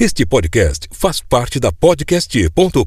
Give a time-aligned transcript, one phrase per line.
[0.00, 2.84] Este podcast faz parte da podcast.com.br.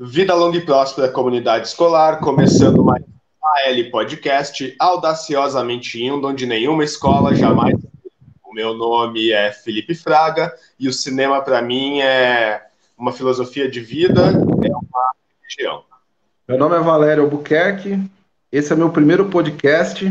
[0.00, 3.04] Vida longa e próspera comunidade escolar, começando mais
[3.40, 7.76] a L Podcast, audaciosamente indo onde nenhuma escola jamais.
[8.44, 12.60] O meu nome é Felipe Fraga e o cinema para mim é
[12.98, 15.84] uma filosofia de vida, é uma religião.
[16.48, 18.02] Meu nome é Valério Albuquerque,
[18.50, 20.04] esse é meu primeiro podcast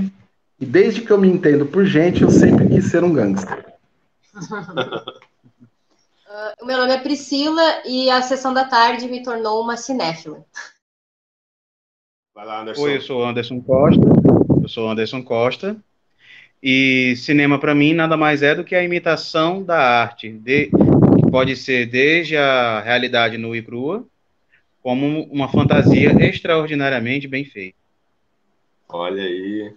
[0.62, 3.66] e desde que eu me entendo por gente, eu sempre quis ser um gangster.
[6.38, 10.46] Uh, o meu nome é Priscila e a sessão da tarde me tornou uma cinéfila.
[12.36, 12.82] Vai lá, Anderson.
[12.84, 14.06] Oi, eu sou Anderson Costa.
[14.62, 15.76] Eu sou Anderson Costa.
[16.62, 21.32] E cinema para mim nada mais é do que a imitação da arte, de, que
[21.32, 24.06] pode ser desde a realidade nua e crua,
[24.84, 27.80] como uma fantasia extraordinariamente bem feita.
[28.88, 29.74] Olha aí.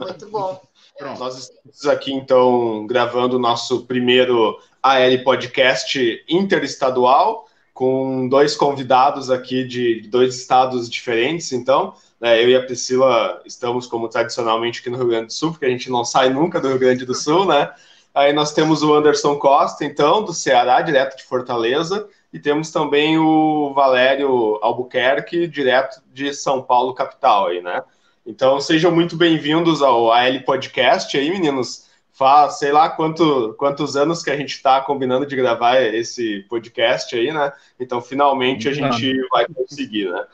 [0.00, 0.58] Muito bom.
[0.96, 1.20] Pronto.
[1.20, 4.58] Nós estamos aqui, então, gravando o nosso primeiro
[4.92, 11.94] AL Podcast interestadual, com dois convidados aqui de dois estados diferentes, então.
[12.20, 15.66] Né, eu e a Priscila estamos, como tradicionalmente, aqui no Rio Grande do Sul, porque
[15.66, 17.70] a gente não sai nunca do Rio Grande do Sul, né?
[18.12, 23.16] Aí nós temos o Anderson Costa, então, do Ceará, direto de Fortaleza, e temos também
[23.16, 27.82] o Valério Albuquerque, direto de São Paulo, capital, aí, né?
[28.26, 31.87] Então sejam muito bem-vindos ao AL Podcast aí, meninos.
[32.18, 37.14] Faz sei lá quanto, quantos anos que a gente está combinando de gravar esse podcast
[37.14, 37.52] aí, né?
[37.78, 40.26] Então finalmente a gente vai conseguir, né?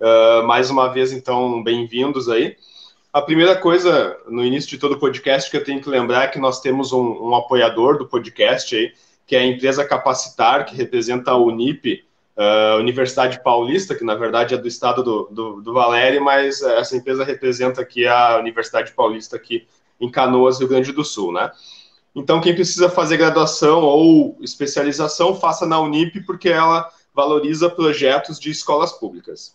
[0.00, 2.56] Uh, mais uma vez, então, bem-vindos aí.
[3.12, 6.28] A primeira coisa no início de todo o podcast que eu tenho que lembrar é
[6.28, 8.94] que nós temos um, um apoiador do podcast aí,
[9.26, 12.02] que é a empresa Capacitar, que representa a Unip,
[12.34, 16.96] uh, Universidade Paulista, que na verdade é do estado do, do, do Valério, mas essa
[16.96, 19.66] empresa representa aqui a Universidade Paulista aqui
[20.00, 21.50] em Canoas, Rio Grande do Sul, né?
[22.14, 28.50] Então, quem precisa fazer graduação ou especialização, faça na Unip, porque ela valoriza projetos de
[28.50, 29.54] escolas públicas.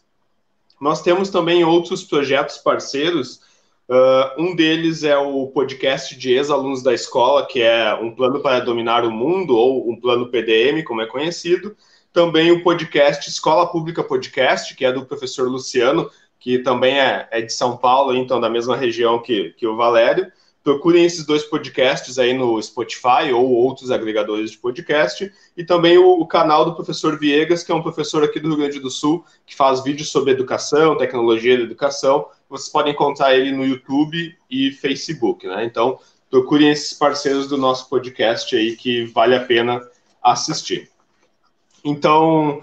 [0.79, 3.41] Nós temos também outros projetos parceiros.
[3.89, 8.59] Uh, um deles é o podcast de ex-alunos da escola, que é um plano para
[8.59, 11.75] dominar o mundo, ou um plano PDM, como é conhecido
[12.13, 16.09] também o podcast Escola Pública Podcast, que é do professor Luciano,
[16.41, 20.29] que também é, é de São Paulo, então da mesma região que, que o Valério.
[20.63, 25.31] Procurem esses dois podcasts aí no Spotify ou outros agregadores de podcast.
[25.55, 28.57] E também o, o, canal do professor Viegas, que é um professor aqui do Rio
[28.57, 32.27] Grande do Sul, que faz vídeos sobre educação, tecnologia da educação.
[32.49, 35.63] Vocês podem encontrar ele no YouTube e Facebook, né?
[35.65, 39.81] Então, procurem esses parceiros do nosso podcast aí, que vale a pena
[40.23, 40.89] assistir.
[41.83, 42.61] Então,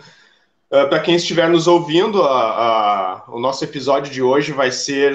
[0.71, 4.71] uh, eh, para quem estiver nos ouvindo, a, a, o nosso episódio de hoje vai
[4.71, 5.15] ser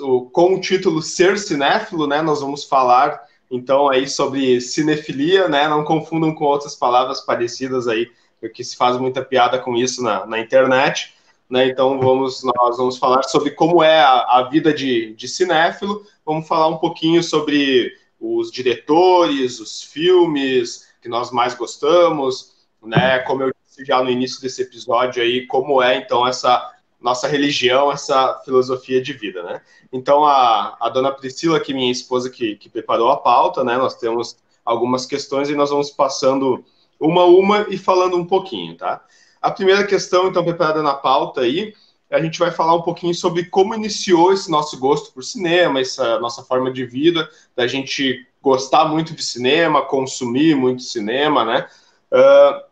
[0.00, 2.22] o, com o título Ser Cinéfilo, né?
[2.22, 5.68] Nós vamos falar então aí sobre cinefilia, né?
[5.68, 8.10] Não confundam com outras palavras parecidas aí,
[8.54, 11.14] que se faz muita piada com isso na, na internet.
[11.48, 16.04] Né, então vamos, nós vamos falar sobre como é a, a vida de, de cinéfilo,
[16.24, 23.20] vamos falar um pouquinho sobre os diretores, os filmes que nós mais gostamos, né?
[23.20, 23.52] Como eu
[23.84, 29.12] já no início desse episódio aí, como é então essa nossa religião, essa filosofia de
[29.12, 29.60] vida, né?
[29.92, 33.76] Então a, a dona Priscila, que é minha esposa, que, que preparou a pauta, né?
[33.76, 36.64] Nós temos algumas questões e nós vamos passando
[36.98, 39.04] uma a uma e falando um pouquinho, tá?
[39.40, 41.72] A primeira questão, então, preparada na pauta aí,
[42.10, 46.18] a gente vai falar um pouquinho sobre como iniciou esse nosso gosto por cinema, essa
[46.18, 51.68] nossa forma de vida, da gente gostar muito de cinema, consumir muito cinema, né?
[52.12, 52.65] Uh,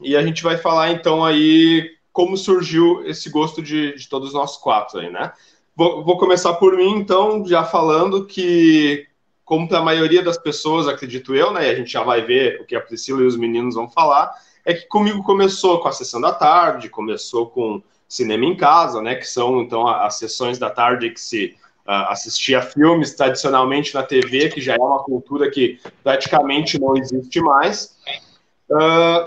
[0.00, 4.56] e a gente vai falar então aí como surgiu esse gosto de, de todos nós
[4.56, 5.32] quatro aí, né?
[5.76, 9.08] Vou, vou começar por mim, então, já falando que,
[9.44, 11.66] como para a maioria das pessoas, acredito eu, né?
[11.66, 14.32] E a gente já vai ver o que a Priscila e os meninos vão falar,
[14.64, 19.16] é que comigo começou com a sessão da tarde, começou com cinema em casa, né?
[19.16, 24.50] Que são então as sessões da tarde que se uh, assistia filmes tradicionalmente na TV,
[24.50, 27.96] que já é uma cultura que praticamente não existe mais.
[28.70, 29.24] Uh,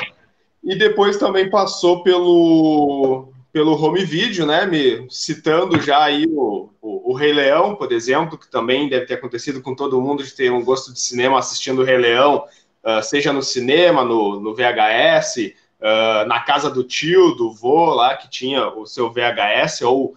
[0.68, 4.66] e depois também passou pelo, pelo home video, né?
[4.66, 9.14] Me citando já aí o, o, o, Rei Leão, por exemplo, que também deve ter
[9.14, 12.44] acontecido com todo mundo de ter um gosto de cinema assistindo o Rei Leão,
[12.84, 17.94] uh, seja no cinema, no, no VHS, uh, ah, na casa do tio, do vô
[17.94, 20.16] lá, que tinha o seu VHS, ou uh,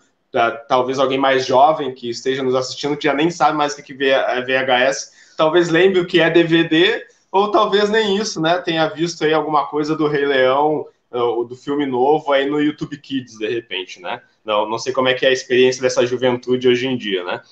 [0.69, 3.93] talvez alguém mais jovem que esteja nos assistindo, que já nem sabe mais o que
[4.05, 8.59] é VHS, talvez lembre o que é DVD ou talvez nem isso, né?
[8.59, 12.97] Tenha visto aí alguma coisa do Rei Leão, ou do filme novo aí no YouTube
[12.97, 14.23] Kids, de repente, né?
[14.45, 17.43] Não, não sei como é que é a experiência dessa juventude hoje em dia, né?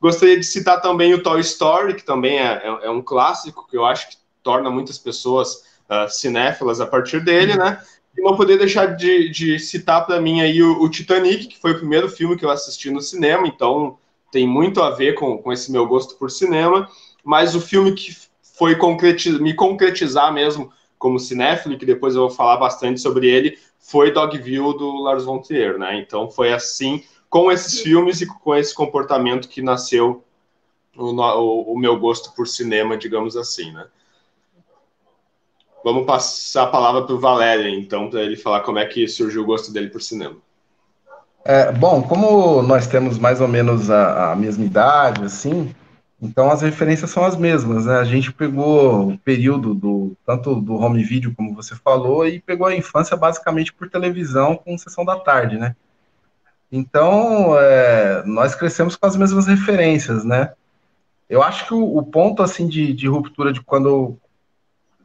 [0.00, 3.76] Gostaria de citar também o Toy Story, que também é, é, é um clássico, que
[3.76, 7.80] eu acho que torna muitas pessoas uh, cinéfilas a partir dele, né?
[8.16, 11.72] E não poder deixar de, de citar para mim aí o, o, Titanic, que foi
[11.72, 13.98] o primeiro filme que eu assisti no cinema, então
[14.30, 16.88] tem muito a ver com, com esse meu gosto por cinema,
[17.24, 18.14] mas o filme que
[18.56, 23.58] foi concretiz, me concretizar mesmo como cinéfilo, que depois eu vou falar bastante sobre ele,
[23.78, 25.98] foi Dogville do Lars von Trier, né?
[25.98, 30.24] Então foi assim, com esses filmes e com esse comportamento que nasceu
[30.96, 33.86] o, o, o meu gosto por cinema, digamos assim, né?
[35.84, 39.42] Vamos passar a palavra para o Valério, então, para ele falar como é que surgiu
[39.42, 40.36] o gosto dele por cinema.
[41.44, 45.74] É, bom, como nós temos mais ou menos a, a, mesma idade, assim,
[46.20, 47.98] então as referências são as mesmas, né?
[47.98, 52.66] A gente pegou o período do tanto do home video, como você falou, e pegou
[52.66, 55.76] a infância basicamente por televisão com sessão da tarde, né?
[56.72, 60.52] Então, é, nós crescemos com as mesmas referências, né?
[61.28, 64.18] Eu acho que o, o ponto, assim, de, de ruptura de quando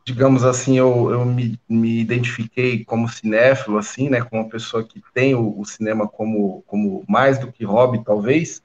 [0.05, 5.03] digamos assim, eu, eu me, me, identifiquei como cinéfilo, assim, né, como uma pessoa que
[5.13, 8.61] tem o, o, cinema como, como mais do que hobby, talvez,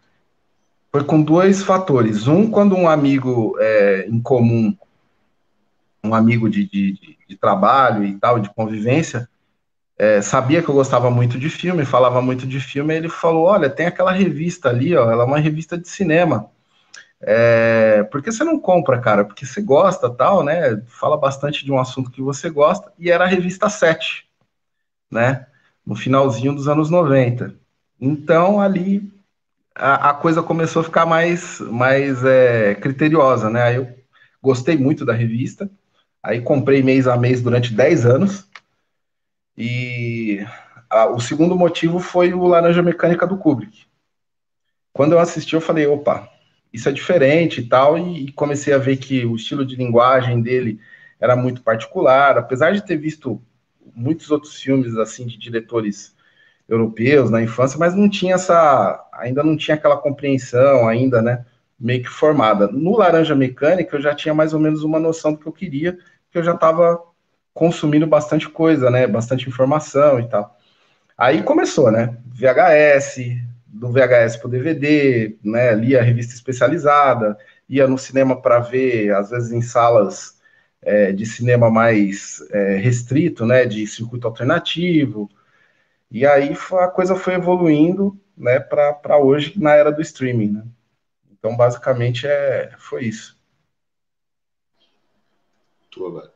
[0.95, 2.29] foi com dois fatores.
[2.29, 4.79] Um, quando um amigo é, em comum,
[6.05, 9.29] um amigo de, de, de, trabalho e tal, de convivência,
[9.99, 13.47] é, sabia que eu gostava muito de filme, falava muito de filme, e ele falou,
[13.47, 16.49] olha, tem aquela revista ali, ó, ela é uma revista de cinema,
[17.21, 19.25] é, por que você não compra, cara?
[19.25, 20.81] Porque você gosta, tal, né?
[20.87, 24.29] Fala bastante de um assunto que você gosta, e era a revista 7,
[25.11, 25.49] né?
[25.85, 27.53] No finalzinho dos anos 90.
[28.01, 29.13] Então, ali,
[29.75, 33.63] a, a coisa começou a ficar mais, mais é, criteriosa, né?
[33.63, 33.89] Aí eu
[34.43, 35.71] gostei muito da revista,
[36.23, 38.49] aí comprei mês a mês durante 10 anos,
[39.57, 40.45] e
[40.89, 43.87] a, o segundo motivo foi o Laranja Mecânica do Kubrick.
[44.93, 46.29] Quando eu assisti, eu falei, opa,
[46.73, 50.81] isso é diferente e tal, e, comecei a ver que o estilo de linguagem dele
[51.21, 53.41] era muito particular, apesar de ter visto
[53.95, 56.15] muitos outros filmes assim de diretores
[56.69, 61.45] europeus na infância, mas não tinha essa, ainda não tinha aquela compreensão ainda, né,
[61.79, 62.69] meio que formada.
[62.69, 65.99] No Laranja Mecânica eu já tinha mais ou menos uma noção do que eu queria,
[66.31, 67.01] que eu já estava
[67.53, 70.59] consumindo bastante coisa, né, bastante informação e tal.
[71.17, 73.37] Aí começou, né, VHS,
[73.67, 77.37] do VHS para o DVD, né, lia revista especializada,
[77.69, 80.39] ia no cinema para ver, às vezes em salas
[80.83, 85.31] é, de cinema mais é, restrito, né, de circuito alternativo,
[86.11, 90.65] e aí a coisa foi evoluindo, né, para hoje, na era do streaming, né.
[91.31, 93.39] Então, basicamente, é, foi isso.
[95.91, 96.33] Tua,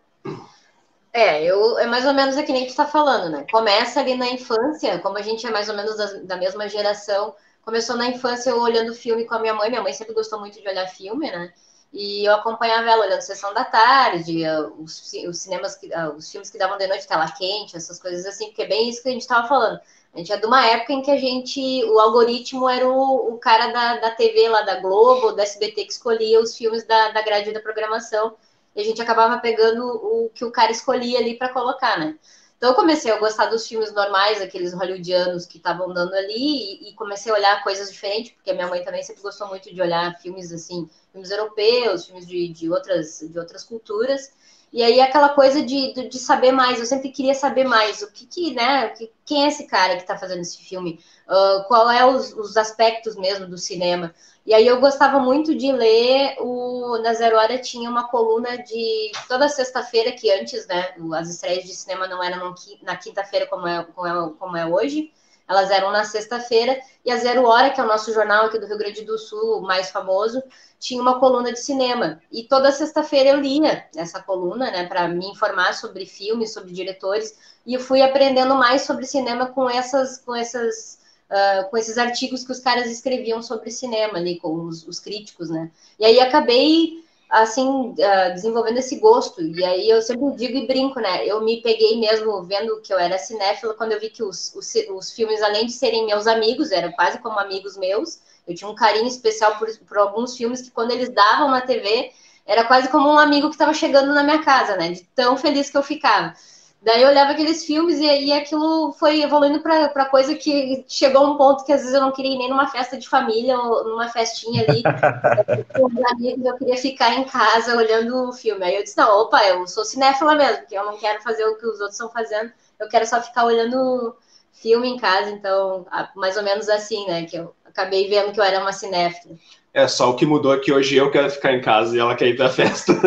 [1.13, 3.45] é, eu, é mais ou menos é que nem tu está falando, né?
[3.51, 7.35] Começa ali na infância, como a gente é mais ou menos da, da, mesma geração,
[7.63, 10.61] começou na infância eu olhando filme com a minha mãe, minha mãe sempre gostou muito
[10.61, 11.53] de olhar filme, né?
[11.93, 14.43] E eu acompanhava ela olhando Sessão da Tarde,
[14.79, 18.47] os, os cinemas, que, os filmes que davam de noite, tela quente, essas coisas assim,
[18.47, 19.81] porque é bem isso que a gente estava falando.
[20.15, 23.39] A gente é de uma época em que a gente, o algoritmo era o, o
[23.39, 27.23] cara da, da TV lá da Globo, da SBT, que escolhia os filmes da, da
[27.23, 28.37] grade da programação
[28.79, 32.17] e a gente acabava pegando o que o cara escolhia ali para colocar, né?
[32.59, 36.91] Então eu comecei a gostar dos filmes normais, aqueles hollywoodianos que estavam dando ali, e,
[36.91, 39.81] e, comecei a olhar coisas diferentes, porque a minha mãe também sempre gostou muito de
[39.81, 44.33] olhar filmes assim, filmes europeus, filmes de, de, outras, de outras culturas.
[44.73, 48.27] E aí aquela coisa de, de, saber mais, eu sempre queria saber mais, o que,
[48.27, 48.93] que né,
[49.25, 53.17] quem é esse cara que está fazendo esse filme, uh, qual é os, os aspectos
[53.17, 54.15] mesmo do cinema.
[54.45, 59.13] E aí eu gostava muito de ler o na Zero Hora tinha uma coluna de
[59.29, 63.85] toda sexta-feira que antes, né, as estreias de cinema não eram na quinta-feira como é,
[63.95, 65.13] como é, como é hoje,
[65.49, 66.79] elas eram na sexta-feira.
[67.05, 69.63] E a Zero Hora, que é o nosso jornal aqui do Rio Grande do Sul,
[69.63, 70.43] mais famoso,
[70.79, 72.21] tinha uma coluna de cinema.
[72.31, 77.37] E toda sexta-feira eu lia essa coluna, né, para me informar sobre filmes, sobre diretores,
[77.67, 80.99] e eu fui aprendendo mais sobre cinema com essas com essas
[81.31, 85.51] uh, com esses artigos que os caras escreviam sobre cinema ali, com os, os críticos,
[85.51, 85.71] né?
[85.99, 89.43] E aí acabei assim, uh, desenvolvendo esse gosto.
[89.43, 91.27] E aí eu sempre digo e brinco, né?
[91.27, 94.73] Eu me peguei mesmo vendo que eu era cinéfila quando eu vi que os, os,
[94.91, 98.21] os filmes, além de serem meus amigos, eram quase como amigos meus.
[98.49, 102.11] Eu tinha um carinho especial por, por alguns filmes que, quando eles davam na TV,
[102.47, 104.91] era quase como um amigo que estava chegando na minha casa, né?
[104.91, 106.35] De tão feliz que eu ficava.
[106.81, 111.31] Daí eu olhava aqueles filmes e, e aquilo foi evoluindo para coisa que chegou a
[111.31, 113.85] um ponto que às vezes eu não queria ir nem numa festa de família ou
[113.85, 114.83] numa festinha ali
[115.75, 118.65] com os amigos, eu queria ficar em casa olhando o filme.
[118.65, 121.57] Aí eu disse, não, opa, eu sou cinéfila mesmo, porque eu não quero fazer o
[121.57, 124.17] que os outros estão fazendo, eu quero só ficar olhando
[124.53, 128.45] filme em casa, então, mais ou menos assim, né, que eu acabei vendo que eu
[128.45, 129.37] era uma cinéfila.
[129.73, 132.17] É, só o que mudou é que hoje eu quero ficar em casa e ela
[132.17, 132.93] quer ir pra festa.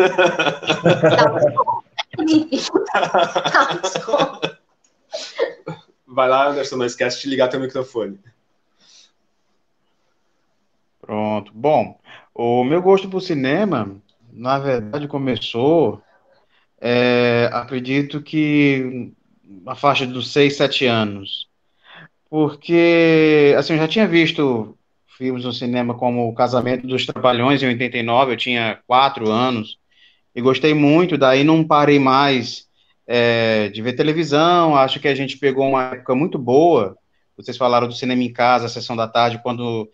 [6.06, 8.18] Vai lá, Anderson, não esquece de ligar teu microfone.
[11.00, 11.52] Pronto.
[11.54, 11.98] Bom,
[12.34, 14.00] o meu gosto por cinema,
[14.32, 16.02] na verdade, começou,
[16.80, 19.12] é, acredito que
[19.44, 21.51] na faixa dos 6, 7 anos.
[22.32, 24.74] Porque, assim, eu já tinha visto
[25.18, 29.76] filmes no cinema como O Casamento dos Trapalhões, em 89, eu tinha 4 anos,
[30.34, 32.66] e gostei muito, daí não parei mais
[33.06, 36.96] é, de ver televisão, acho que a gente pegou uma época muito boa,
[37.36, 39.86] vocês falaram do cinema em casa, a sessão da tarde, quando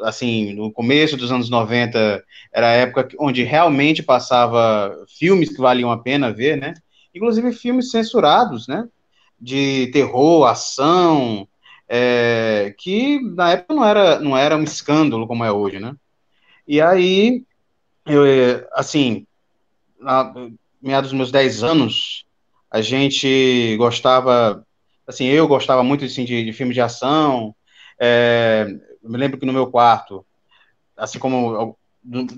[0.00, 5.92] assim, no começo dos anos 90, era a época onde realmente passava filmes que valiam
[5.92, 6.72] a pena ver, né?
[7.14, 8.88] Inclusive filmes censurados, né?
[9.38, 11.46] De terror, ação,
[11.88, 15.94] é, que na época não era, não era um escândalo como é hoje, né?
[16.66, 17.44] E aí,
[18.06, 18.24] eu,
[18.72, 19.26] assim,
[20.00, 20.32] na
[20.80, 22.26] meados dos meus 10 anos,
[22.70, 24.66] a gente gostava,
[25.06, 27.54] assim, eu gostava muito assim, de, de filmes de ação,
[27.98, 28.66] é,
[29.02, 30.24] me lembro que no meu quarto,
[30.96, 31.76] assim como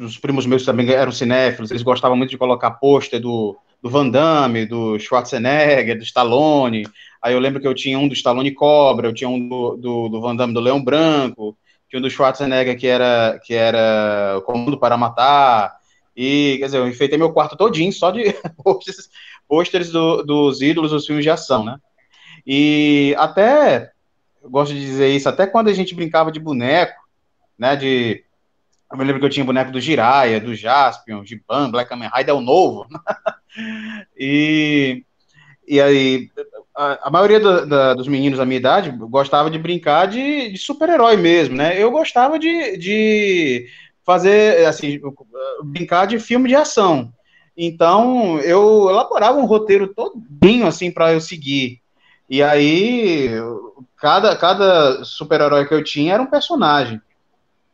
[0.01, 4.09] os primos meus também eram cinéfilos, eles gostavam muito de colocar pôster do, do Van
[4.09, 6.87] Damme, do Schwarzenegger, do Stallone.
[7.23, 10.09] Aí eu lembro que eu tinha um do Stallone Cobra, eu tinha um do, do,
[10.09, 11.57] do Van Damme do Leão Branco,
[11.89, 15.77] tinha um do Schwarzenegger que era, que era Comando para Matar.
[16.17, 18.25] E, quer dizer, eu enfeitei meu quarto todinho só de
[19.47, 21.79] pôsteres do, dos ídolos dos filmes de ação, né?
[22.47, 23.91] E até
[24.43, 27.01] gosto de dizer isso, até quando a gente brincava de boneco,
[27.59, 28.25] né, de...
[28.91, 32.35] Eu me lembro que eu tinha boneco do Jiraya, do Jaspion, Giban, Black Kamen Rider,
[32.35, 32.87] é o novo.
[34.17, 35.05] e,
[35.67, 36.31] e aí,
[36.75, 40.59] a, a maioria do, da, dos meninos da minha idade gostava de brincar de, de
[40.59, 41.83] super-herói mesmo, né?
[41.83, 43.67] Eu gostava de, de
[44.05, 45.01] fazer, assim,
[45.65, 47.13] brincar de filme de ação.
[47.57, 51.81] Então, eu elaborava um roteiro todinho, assim, para eu seguir.
[52.29, 53.31] E aí,
[53.97, 57.01] cada, cada super-herói que eu tinha era um personagem.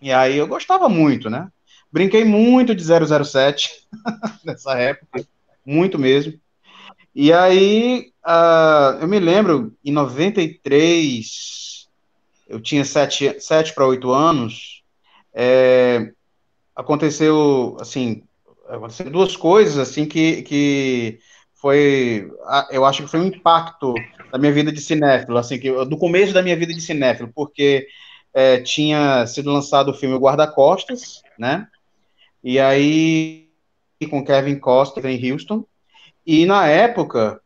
[0.03, 1.49] E aí eu gostava muito, né?
[1.93, 3.87] Brinquei muito de 007
[4.45, 5.25] nessa época,
[5.65, 6.35] muito mesmo.
[7.15, 11.89] E aí, uh, eu me lembro, em 93,
[12.49, 14.83] eu tinha 7, 7 para 8 anos,
[15.33, 16.11] é,
[16.75, 18.25] aconteceu, assim,
[18.69, 21.21] aconteceram duas coisas, assim, que, que
[21.55, 22.29] foi,
[22.73, 23.95] eu acho que foi um impacto
[24.33, 27.87] da minha vida de cinéfilo, assim, que, do começo da minha vida de cinéfilo, porque
[28.35, 31.67] é, tinha sido lançado o filme Guarda-Costas, né,
[32.43, 33.49] e aí
[34.11, 35.65] com Kevin Costner em Houston,
[36.27, 37.41] e na época,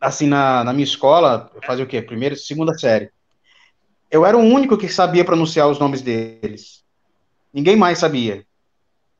[0.00, 2.00] assim, na, na minha escola, eu fazia o quê?
[2.00, 3.10] Primeira, segunda série,
[4.10, 6.82] eu era o único que sabia pronunciar os nomes deles,
[7.52, 8.46] ninguém mais sabia,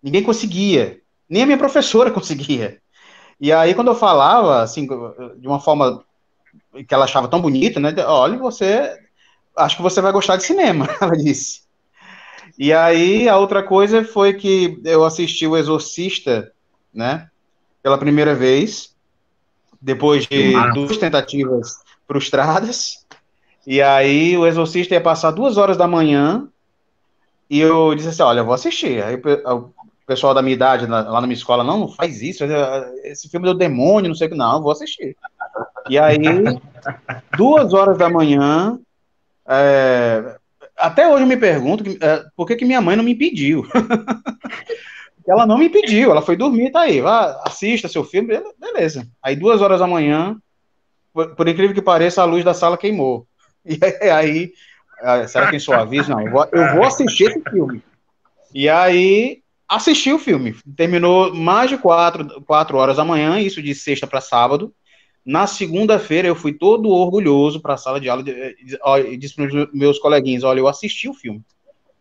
[0.02, 2.80] ninguém conseguia, nem a minha professora conseguia,
[3.40, 4.86] e aí, quando eu falava, assim,
[5.38, 6.04] de uma forma
[6.86, 7.94] que ela achava tão bonita, né?
[8.04, 8.98] Olha, você.
[9.56, 11.62] Acho que você vai gostar de cinema, ela disse.
[12.58, 16.52] E aí, a outra coisa foi que eu assisti O Exorcista,
[16.92, 17.28] né?
[17.82, 18.94] Pela primeira vez,
[19.80, 23.06] depois de duas tentativas frustradas.
[23.66, 26.48] E aí, O Exorcista ia passar duas horas da manhã.
[27.48, 29.02] E eu disse assim: Olha, eu vou assistir.
[29.02, 29.16] Aí
[30.10, 32.42] pessoal da minha idade lá na minha escola, não, não faz isso,
[33.04, 35.16] esse filme do demônio, não sei o que, não, vou assistir.
[35.88, 36.18] E aí,
[37.38, 38.76] duas horas da manhã,
[39.50, 40.36] é,
[40.76, 43.66] até hoje eu me pergunto é, por que, que minha mãe não me impediu.
[45.28, 49.06] ela não me impediu, ela foi dormir, tá aí, vá, assista seu filme, beleza.
[49.22, 50.36] Aí, duas horas da manhã,
[51.12, 53.26] por, por incrível que pareça, a luz da sala queimou.
[54.02, 54.52] E aí,
[55.28, 56.10] será que em sua aviso?
[56.10, 57.82] Não, eu vou, eu vou assistir esse filme.
[58.54, 60.56] E aí, assisti o filme.
[60.76, 64.74] Terminou mais de quatro, quatro horas da manhã, isso de sexta para sábado.
[65.24, 68.24] Na segunda-feira eu fui todo orgulhoso para a sala de aula
[69.06, 71.42] e disse para os meus coleguinhas: Olha, eu assisti o filme.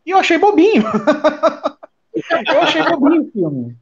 [0.05, 0.83] E eu achei bobinho.
[2.47, 3.77] eu achei bobinho o filme.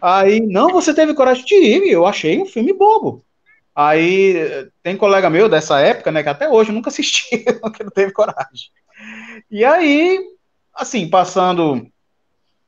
[0.00, 3.24] Aí, não, você teve coragem de ir, eu achei um filme bobo.
[3.74, 8.12] Aí tem colega meu dessa época, né, que até hoje nunca assisti, porque não teve
[8.12, 8.70] coragem.
[9.50, 10.18] E aí,
[10.74, 11.86] assim, passando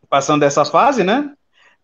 [0.08, 1.34] passando dessa fase, né?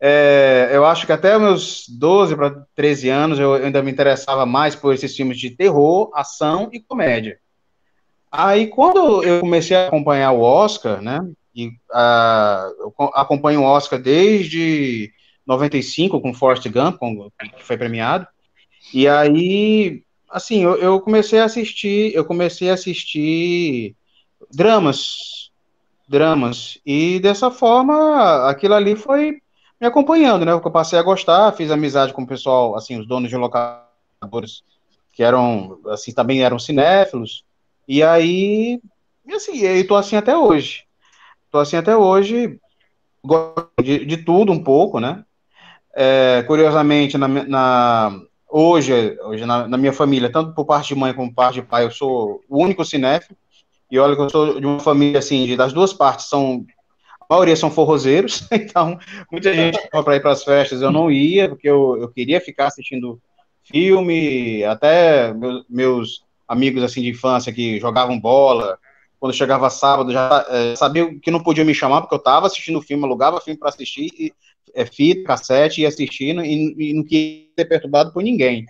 [0.07, 4.75] É, eu acho que até meus 12 para 13 anos eu ainda me interessava mais
[4.75, 7.39] por esses filmes de terror, ação e comédia.
[8.31, 11.27] Aí, quando eu comecei a acompanhar o Oscar, né?
[11.57, 11.73] E
[13.15, 15.11] acompanho o Oscar desde
[15.47, 16.99] 95 com Forrest Gump,
[17.57, 18.27] que foi premiado.
[18.93, 23.97] E aí, assim, eu, eu comecei a assistir, eu comecei a assistir
[24.53, 25.51] dramas,
[26.07, 26.79] dramas.
[26.85, 29.43] E dessa forma, aquilo ali foi
[29.81, 30.53] me acompanhando, né?
[30.53, 34.63] Eu passei a gostar, fiz amizade com o pessoal, assim, os donos de locadores
[35.13, 37.45] que eram, assim, também eram cinéfilos.
[37.87, 38.81] E aí,
[39.27, 40.85] e assim, eu tô assim até hoje.
[41.51, 42.59] Tô assim até hoje,
[43.23, 45.25] gosto de, de tudo um pouco, né?
[45.95, 51.15] É, curiosamente, na, na, hoje, hoje na, na, minha família, tanto por parte de mãe
[51.15, 53.37] como por parte de pai, eu sou o único cinéfilo.
[53.91, 56.67] E olha que eu sou de uma família, assim, de, das duas partes, são
[57.29, 58.99] a maioria são forrozeiros, então
[59.31, 62.67] muita gente para ir para as festas eu não ia, porque eu, eu queria ficar
[62.67, 63.21] assistindo
[63.63, 68.79] filme, até meus, meus amigos assim de infância que jogavam bola,
[69.19, 72.83] quando chegava sábado já é, sabia que não podia me chamar porque eu estava assistindo
[72.83, 74.33] filme, alugava filme para assistir, e,
[74.75, 78.67] é, fita, cassete, ia assistindo e, e não queria ser perturbado por ninguém.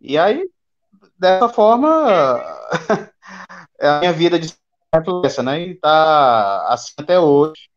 [0.00, 0.48] E aí,
[1.18, 1.88] dessa forma,
[3.80, 4.52] a minha vida de
[5.24, 5.62] essa, né?
[5.62, 7.68] E tá assim até hoje.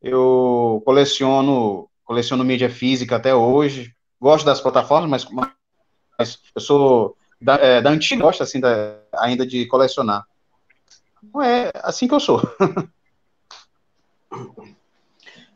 [0.00, 3.94] Eu coleciono, coleciono mídia física até hoje.
[4.20, 5.50] Gosto das plataformas, mas,
[6.18, 10.26] mas eu sou da, é, da antiga, gosto assim da, ainda de colecionar.
[11.22, 12.42] Então é assim que eu sou.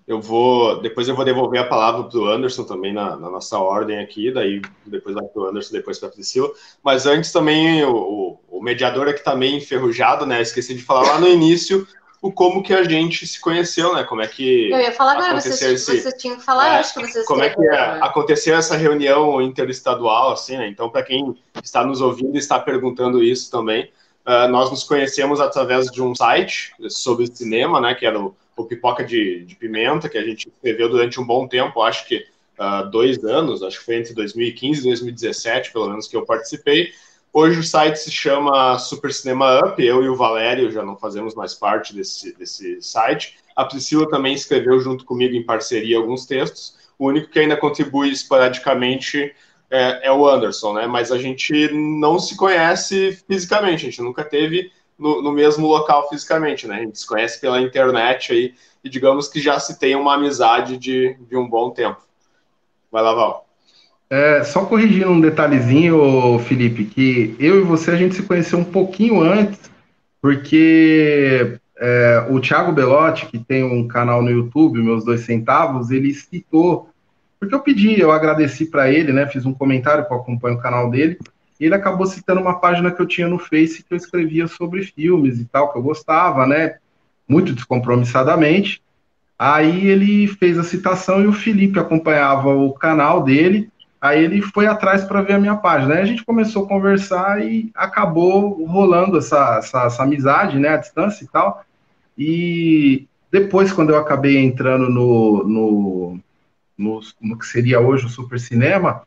[0.06, 3.58] Eu vou, depois eu vou devolver a palavra para o Anderson também na, na, nossa
[3.58, 6.48] ordem aqui, daí depois vai para o Anderson, depois para a Priscila.
[6.82, 10.40] Mas antes também o, o, o mediador aqui também tá enferrujado, né?
[10.40, 11.86] Esqueci de falar lá no início
[12.22, 14.04] o como que a gente se conheceu, né?
[14.04, 16.94] Como é que eu ia falar agora, vocês, esse, vocês tinham que falar, é, acho
[16.94, 20.68] que vocês como é que é, aconteceu essa reunião interestadual, assim, né?
[20.68, 23.90] Então, para quem está nos ouvindo e está perguntando isso também,
[24.26, 27.94] uh, nós nos conhecemos através de um site sobre cinema, né?
[27.94, 31.46] Que era o o Pipoca de, de, Pimenta, que a gente escreveu durante um bom
[31.46, 32.24] tempo, acho que
[32.58, 36.90] uh, dois anos, acho que foi entre 2015 e 2017, pelo menos, que eu participei.
[37.32, 41.34] Hoje o site se chama Super Cinema Up, eu e o Valério já não fazemos
[41.34, 43.36] mais parte desse, desse site.
[43.54, 46.76] A Priscila também escreveu junto comigo em parceria alguns textos.
[46.98, 49.34] O único que ainda contribui esporadicamente
[49.70, 50.86] é, é o Anderson, né?
[50.86, 56.08] Mas a gente não se conhece fisicamente, a gente nunca teve no, no, mesmo local
[56.08, 56.76] fisicamente, né?
[56.76, 60.76] A gente se conhece pela internet aí e digamos que já se tem uma amizade
[60.76, 61.98] de, de um bom tempo.
[62.90, 63.46] Vai lá, Val.
[64.08, 68.64] É, só corrigindo um detalhezinho, Felipe, que eu e você a gente se conheceu um
[68.64, 69.58] pouquinho antes,
[70.22, 76.14] porque é, o Thiago Belotti, que tem um canal no YouTube, Meus Dois Centavos, ele
[76.14, 76.88] citou,
[77.38, 79.26] porque eu pedi, eu agradeci para ele, né?
[79.26, 81.18] Fiz um comentário que eu acompanho o canal dele,
[81.64, 85.40] ele acabou citando uma página que eu tinha no Face que eu escrevia sobre filmes
[85.40, 86.76] e tal, que eu gostava, né?
[87.26, 88.82] Muito descompromissadamente.
[89.38, 93.70] Aí ele fez a citação e o Felipe acompanhava o canal dele.
[94.00, 95.94] Aí ele foi atrás para ver a minha página.
[95.94, 100.70] Aí a gente começou a conversar e acabou rolando essa, essa, essa amizade, né?
[100.70, 101.64] A distância e tal.
[102.16, 106.20] E depois, quando eu acabei entrando no, no,
[106.78, 109.02] no, no que seria hoje o Super Cinema,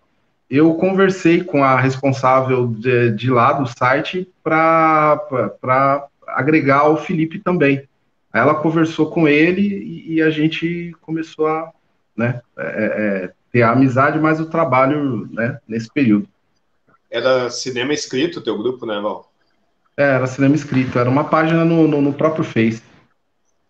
[0.50, 7.88] eu conversei com a responsável de, de lá do site para agregar o Felipe também.
[8.34, 11.72] Aí ela conversou com ele e, e a gente começou a
[12.16, 16.28] né, é, é, ter a amizade, mais o trabalho né, nesse período.
[17.10, 19.32] Era cinema escrito o teu grupo, né, Val?
[19.96, 22.82] É, era cinema escrito, era uma página no, no, no próprio Face.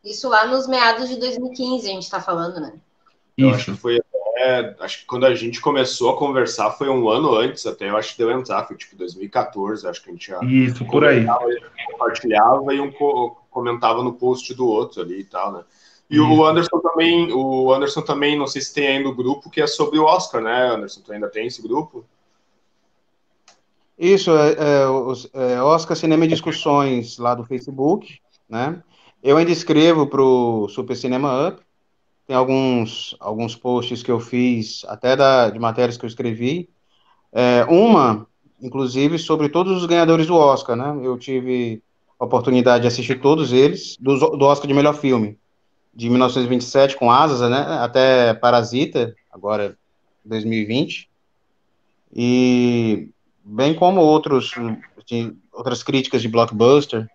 [0.04, 2.74] Isso lá nos meados de 2015 a gente está falando, né?
[3.38, 3.56] Eu Isso.
[3.56, 4.00] acho que foi
[4.40, 7.98] é, acho que quando a gente começou a conversar foi um ano antes, até eu
[7.98, 11.26] acho que deu entrar, foi tipo 2014, acho que a gente já Isso, por aí.
[11.92, 12.90] compartilhava e um
[13.50, 15.64] comentava no post do outro ali e tal, né?
[16.10, 16.26] E Isso.
[16.26, 19.68] o Anderson também, o Anderson também, não sei se tem ainda o grupo que é
[19.68, 21.02] sobre o Oscar, né, Anderson?
[21.02, 22.06] Tu ainda tem esse grupo?
[23.98, 28.82] Isso, é, é, é Oscar Cinema e Discussões lá do Facebook, né?
[29.22, 31.62] Eu ainda escrevo para o Super Cinema Up,
[32.30, 36.70] tem alguns, alguns posts que eu fiz, até da, de matérias que eu escrevi.
[37.34, 38.28] É, uma,
[38.62, 40.96] inclusive, sobre todos os ganhadores do Oscar, né?
[41.04, 41.82] Eu tive
[42.20, 45.40] a oportunidade de assistir todos eles, do, do Oscar de melhor filme,
[45.92, 47.66] de 1927, com Asas, né?
[47.82, 49.76] Até Parasita, agora
[50.24, 51.10] 2020.
[52.14, 53.10] E
[53.44, 54.54] bem como outros,
[55.52, 57.10] outras críticas de blockbuster,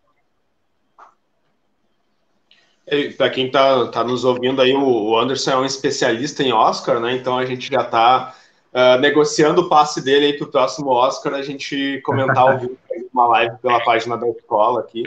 [3.17, 7.15] para quem está tá nos ouvindo aí, o Anderson é um especialista em Oscar, né?
[7.15, 8.35] Então a gente já está
[8.73, 12.59] uh, ah, negociando o passe dele aí para o próximo Oscar, a gente comentar ao
[12.59, 12.77] vivo
[13.13, 15.05] uma live pela página da escola aqui.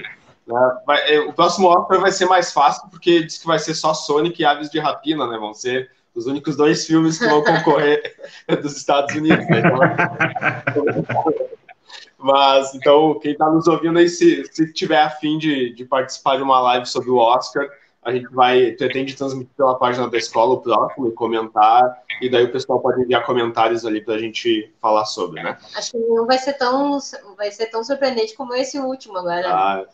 [0.47, 0.77] Né?
[0.85, 3.93] Vai, é, o próximo Oscar vai ser mais fácil, porque diz que vai ser só
[3.93, 5.37] Sonic e Aves de Rapina, né?
[5.37, 8.15] Vão ser os únicos dois filmes que vão concorrer
[8.61, 9.45] dos Estados Unidos.
[9.47, 9.59] Né?
[9.59, 9.77] Então,
[12.17, 16.43] Mas, então, quem está nos ouvindo aí, se, se tiver afim de, de participar de
[16.43, 17.69] uma live sobre o Oscar,
[18.03, 22.45] a gente vai, pretende transmitir pela página da escola o próximo e comentar, e daí
[22.45, 25.57] o pessoal pode enviar comentários ali para a gente falar sobre, né?
[25.75, 26.97] Acho que não vai ser tão,
[27.35, 29.53] vai ser tão surpreendente como esse último agora.
[29.53, 29.85] Ah,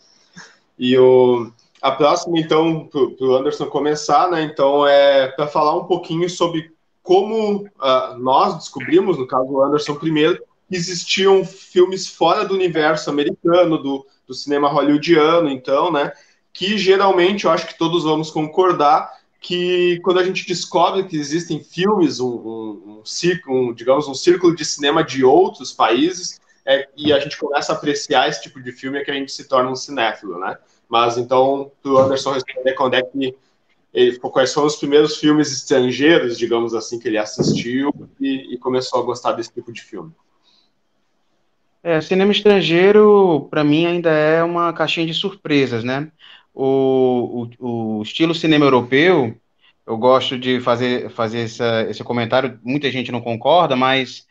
[0.78, 4.44] e o, a próxima, então, para o Anderson começar, né?
[4.44, 9.96] Então, é para falar um pouquinho sobre como uh, nós descobrimos, no caso o Anderson
[9.96, 16.12] primeiro, existiam filmes fora do universo americano, do, do cinema hollywoodiano, então, né?
[16.52, 21.62] Que geralmente eu acho que todos vamos concordar que quando a gente descobre que existem
[21.62, 23.04] filmes, um, um,
[23.48, 27.74] um, um digamos, um círculo de cinema de outros países, é, e a gente começa
[27.74, 30.58] a apreciar esse tipo de filme, é que a gente se torna um cinéfilo, né?
[30.88, 33.36] Mas então, o Anderson responder quando é que
[33.94, 39.02] ele, quais foram os primeiros filmes estrangeiros, digamos assim, que ele assistiu e, e começou
[39.02, 40.12] a gostar desse tipo de filme.
[41.84, 46.10] É, cinema estrangeiro, para mim, ainda é uma caixinha de surpresas, né?
[46.54, 49.36] O, o, o, estilo cinema europeu,
[49.86, 54.26] eu gosto de fazer, fazer essa, esse comentário, muita gente não concorda, mas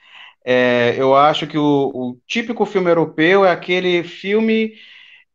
[0.44, 4.74] é, eu acho que o, o, típico filme europeu é aquele filme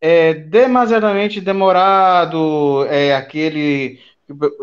[0.01, 3.99] é, demasiadamente demorado, é aquele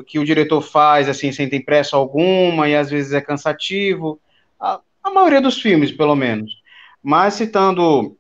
[0.07, 4.21] que, o diretor faz assim sem ter pressa alguma e às vezes é cansativo.
[4.61, 6.64] A, a maioria dos filmes, pelo menos.
[7.05, 8.17] Mas citando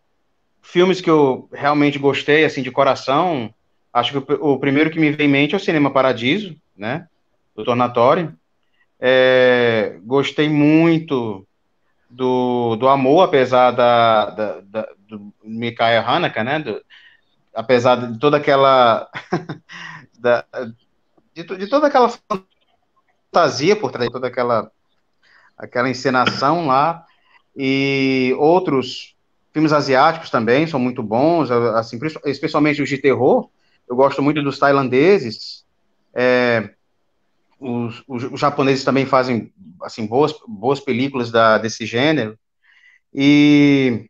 [0.60, 3.52] filmes que eu realmente gostei, assim, de coração,
[3.90, 7.08] acho que o, o primeiro que me vem em mente é o Cinema Paradiso, né?
[7.56, 8.36] Do Tornatório.
[9.00, 11.46] É, gostei muito
[12.10, 16.58] do, do Amor, apesar da, da, da do Mikael Haneke, né?
[16.58, 16.84] Do,
[17.54, 19.08] apesar de toda aquela
[20.18, 20.44] da,
[21.32, 22.12] de, de, toda aquela
[23.32, 24.70] fantasia por trás toda aquela
[25.56, 27.06] aquela encenação lá
[27.56, 29.14] e outros
[29.52, 33.48] filmes asiáticos também são muito bons assim especialmente os de terror.
[33.88, 35.64] Eu gosto muito dos tailandeses.
[36.14, 36.70] É,
[37.60, 42.38] os, os, os, japoneses também fazem assim boas boas películas da, desse gênero.
[43.12, 44.08] E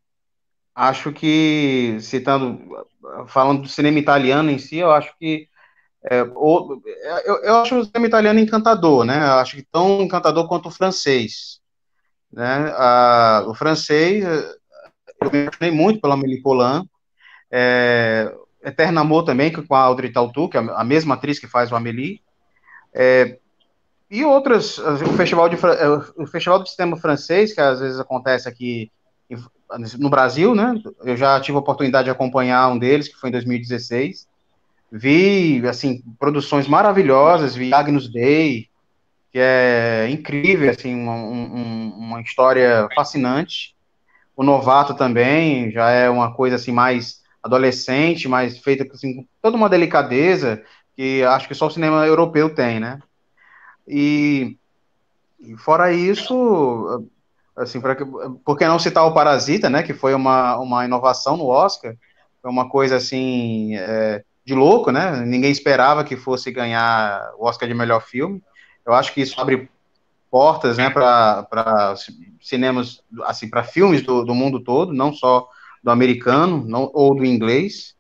[0.74, 2.86] acho que, citando,
[3.26, 5.48] falando do cinema italiano em si, eu acho que
[6.10, 6.82] é, o,
[7.24, 9.18] eu, eu, acho o cinema italiano encantador, né?
[9.18, 11.60] Eu acho que tão encantador quanto o francês,
[12.34, 12.74] né?
[13.46, 16.88] O francês, eu me apaixonei muito pela Amélie Poulain,
[17.50, 21.70] é, Eterno Amor também, com a Audrey Tautou, que é a mesma atriz que faz
[21.70, 22.20] o Amélie,
[22.92, 23.38] é,
[24.10, 25.56] e outras, o festival de
[26.16, 28.90] o festival de cinema francês, que às vezes acontece aqui
[29.98, 30.74] no Brasil, né?
[31.04, 34.28] Eu já tive a oportunidade de acompanhar um deles, que foi em 2016.
[34.92, 38.68] Vi, assim, produções maravilhosas, vi Agnus Dei,
[39.34, 43.74] que é incrível, assim, uma, um, uma história fascinante.
[44.36, 49.56] O Novato também já é uma coisa, assim, mais adolescente, mais feita, assim, com toda
[49.56, 50.62] uma delicadeza
[50.94, 53.00] que acho que só o cinema europeu tem, né?
[53.88, 54.56] E,
[55.40, 57.04] e fora isso,
[57.56, 57.96] assim, pra,
[58.44, 61.96] por que não citar o Parasita, né, que foi uma, uma inovação no Oscar,
[62.40, 67.66] foi uma coisa, assim, é, de louco, né, ninguém esperava que fosse ganhar o Oscar
[67.66, 68.40] de melhor filme,
[68.86, 69.68] eu acho que isso abre
[70.30, 71.94] portas, né, para
[72.40, 75.48] cinemas, assim, para filmes do, do mundo todo, não só
[75.82, 77.94] do americano não, ou do inglês,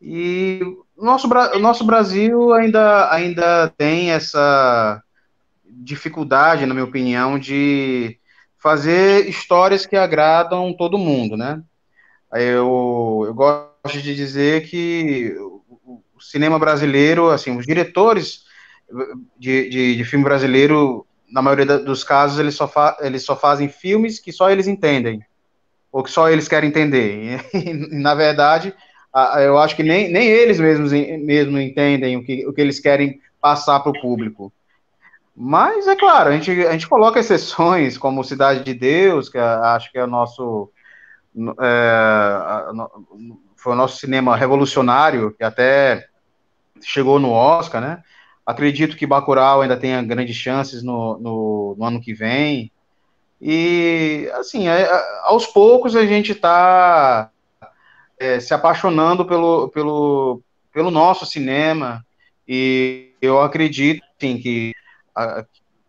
[0.00, 0.60] e
[0.96, 1.28] o nosso,
[1.60, 5.00] nosso Brasil ainda, ainda tem essa
[5.64, 8.18] dificuldade, na minha opinião, de
[8.58, 11.62] fazer histórias que agradam todo mundo, né?
[12.32, 18.41] Eu, eu gosto de dizer que o cinema brasileiro, assim, os diretores
[19.38, 23.68] de, de, de filme brasileiro, na maioria dos casos, eles só, fa eles só fazem
[23.68, 25.24] filmes que só eles entendem,
[25.90, 27.40] ou que só eles querem entender.
[27.54, 28.74] E, na verdade,
[29.40, 33.20] eu acho que nem, nem eles mesmos mesmo entendem o que, o que eles querem
[33.40, 34.52] passar para o público.
[35.34, 39.42] Mas, é claro, a gente, a gente coloca exceções, como Cidade de Deus, que é,
[39.42, 40.70] acho que é o nosso.
[41.60, 42.38] É,
[43.56, 46.06] foi o nosso cinema revolucionário, que até
[46.82, 48.02] chegou no Oscar, né?
[48.44, 52.70] Acredito que Bacurau ainda tenha grandes chances no, no, no ano que vem.
[53.40, 54.88] E, assim, é,
[55.24, 57.30] aos poucos a gente está
[58.18, 62.04] é, se apaixonando pelo, pelo, pelo nosso cinema.
[62.46, 64.72] E eu acredito, assim, que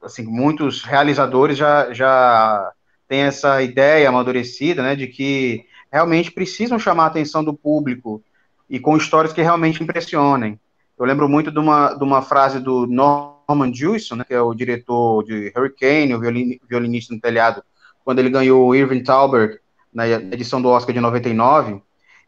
[0.03, 2.71] assim, muitos realizadores já, já
[3.07, 8.23] têm essa ideia amadurecida, né, de que realmente precisam chamar a atenção do público
[8.69, 10.59] e com histórias que realmente impressionem.
[10.97, 14.53] Eu lembro muito de uma, de uma frase do Norman Jewison, né, que é o
[14.53, 17.63] diretor de Hurricane, o violinista no telhado,
[18.03, 19.59] quando ele ganhou o Irving Thalberg
[19.93, 21.81] na edição do Oscar de 99,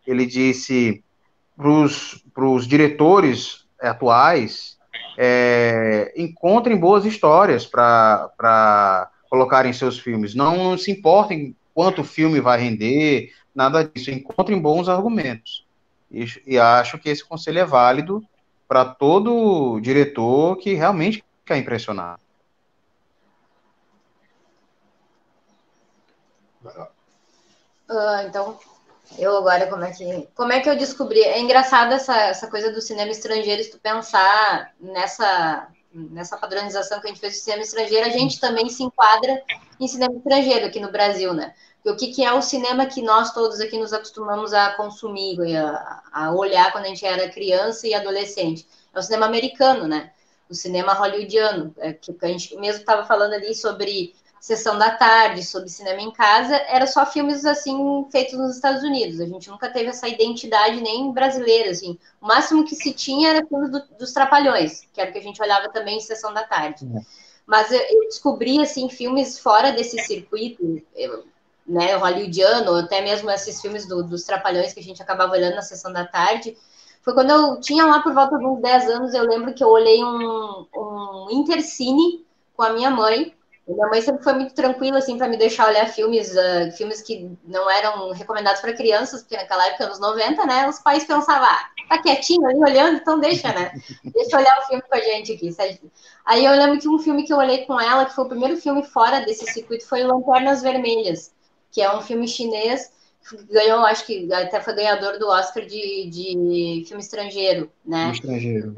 [0.06, 1.04] ele disse
[1.56, 1.70] para
[2.46, 4.78] os diretores atuais
[5.18, 10.36] é, encontrem boas histórias para colocar em seus filmes.
[10.36, 14.12] Não se importem quanto o filme vai render, nada disso.
[14.12, 15.66] Encontrem bons argumentos.
[16.12, 18.24] E, e acho que esse conselho é válido
[18.68, 22.20] para todo diretor que realmente quer impressionar.
[27.88, 28.58] Uh, então,
[29.18, 30.28] eu agora, como é que.
[30.34, 31.22] Como é que eu descobri?
[31.22, 37.08] É engraçado essa, essa coisa do cinema estrangeiro, se tu pensar nessa, nessa padronização que
[37.08, 39.42] a gente fez do cinema estrangeiro, a gente também se enquadra
[39.80, 41.54] em cinema estrangeiro aqui no Brasil, né?
[41.86, 46.04] O que, que é o cinema que nós todos aqui nos acostumamos a consumir, a,
[46.12, 48.68] a olhar quando a gente era criança e adolescente?
[48.94, 50.12] É o cinema americano, né?
[50.50, 54.14] O cinema hollywoodiano, é, que a gente mesmo estava falando ali sobre
[54.46, 59.20] sessão da tarde, sobre cinema em casa, era só filmes assim feitos nos Estados Unidos.
[59.20, 61.98] A gente nunca teve essa identidade nem brasileira, assim.
[62.22, 65.24] O máximo que se tinha era filmes do, dos Trapalhões, que era o que a
[65.24, 66.88] gente olhava também em sessão da tarde.
[66.96, 67.02] É.
[67.46, 71.26] Mas eu, eu, descobri assim filmes fora desse circuito, eu,
[71.66, 75.62] né, hollywoodiano, até mesmo esses filmes do, dos Trapalhões que a gente acabava olhando na
[75.62, 76.58] sessão da tarde.
[77.02, 79.70] Foi quando eu tinha lá por volta de uns 10 anos, eu lembro que eu
[79.70, 82.26] olhei um, um Intercine
[82.56, 83.36] com a minha mãe,
[83.68, 87.32] minha mãe sempre foi muito tranquila, assim, para me deixar olhar filmes, uh, filmes que
[87.44, 91.70] não eram recomendados para crianças, porque naquela época, anos 90, né, os pais pensavam, ah,
[91.90, 93.72] tá quietinho ali olhando, então deixa, né?
[94.06, 95.82] Deixa eu olhar o filme com a gente aqui, sabe?
[96.24, 98.56] Aí eu lembro que um filme que eu olhei com ela, que foi o primeiro
[98.58, 101.34] filme fora desse circuito, foi Lanternas Vermelhas,
[101.76, 102.90] que é um filme chinês,
[103.52, 108.12] ganhou, acho que até foi ganhador do Oscar de, de filme estrangeiro, né?
[108.14, 108.74] Estrangeiro.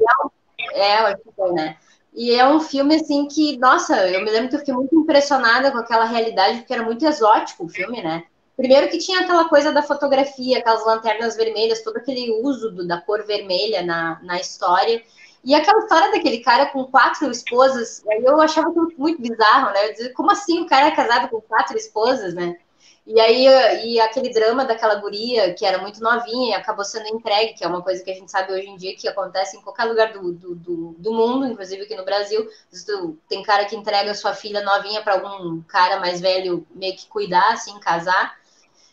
[0.72, 1.76] É, eu acho que foi, né?
[2.12, 5.70] E é um filme, assim, que, nossa, eu me lembro que eu fiquei muito impressionada
[5.70, 8.24] com aquela realidade, porque era muito exótico o filme, né?
[8.56, 13.00] Primeiro que tinha aquela coisa da fotografia, aquelas lanternas vermelhas, todo aquele uso do, da
[13.00, 15.00] cor vermelha na, na história.
[15.44, 19.86] E aquela história daquele cara com quatro esposas, eu achava muito bizarro, né?
[19.86, 22.56] Eu dizia, como assim o cara é casado com quatro esposas, né?
[23.10, 23.46] E aí,
[23.86, 27.66] e aquele drama daquela guria que era muito novinha e acabou sendo entregue, que é
[27.66, 30.30] uma coisa que a gente sabe hoje em dia que acontece em qualquer lugar do,
[30.30, 32.46] do, do, do mundo, inclusive aqui no Brasil.
[33.26, 37.54] Tem cara que entrega sua filha novinha para algum cara mais velho meio que cuidar,
[37.54, 38.36] assim, casar.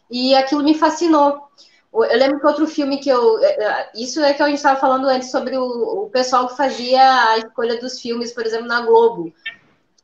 [0.09, 1.49] E aquilo me fascinou.
[1.93, 3.43] Eu lembro que outro filme que eu.
[3.43, 6.55] É, é, isso é que a gente estava falando antes sobre o, o pessoal que
[6.55, 9.33] fazia a escolha dos filmes, por exemplo, na Globo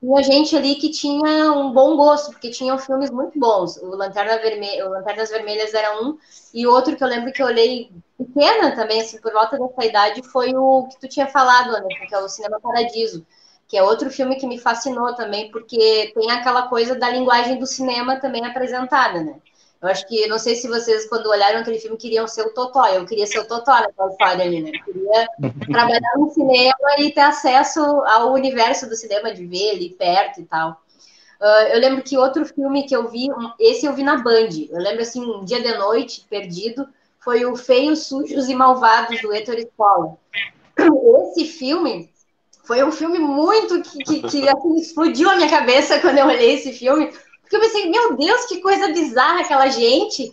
[0.01, 3.77] tinha gente ali que tinha um bom gosto, porque tinham filmes muito bons.
[3.77, 6.17] O Lanterna Vermelha, o Lanternas Vermelhas era um,
[6.53, 10.23] e outro que eu lembro que eu olhei pequena também, assim, por volta dessa idade,
[10.23, 13.25] foi o que tu tinha falado, Anderson, que é o Cinema Paradiso,
[13.67, 17.65] que é outro filme que me fascinou também, porque tem aquela coisa da linguagem do
[17.65, 19.39] cinema também apresentada, né?
[19.81, 22.85] Eu acho que, não sei se vocês, quando olharam aquele filme, queriam ser o Totó.
[22.87, 24.71] Eu queria ser o Totó naquela história ali, né?
[24.75, 25.27] Eu queria
[25.71, 30.45] trabalhar no cinema e ter acesso ao universo do cinema, de ver ali perto e
[30.45, 30.79] tal.
[31.41, 33.27] Uh, eu lembro que outro filme que eu vi,
[33.59, 34.49] esse eu vi na Band.
[34.69, 36.87] Eu lembro, assim, um dia de noite, perdido,
[37.19, 40.15] foi o Feios, Sujos e Malvados, do Heitor Escola.
[41.31, 42.11] Esse filme
[42.63, 46.53] foi um filme muito que, que, que assim, explodiu a minha cabeça quando eu olhei
[46.53, 47.11] esse filme,
[47.51, 50.31] porque eu pensei, meu Deus, que coisa bizarra aquela gente,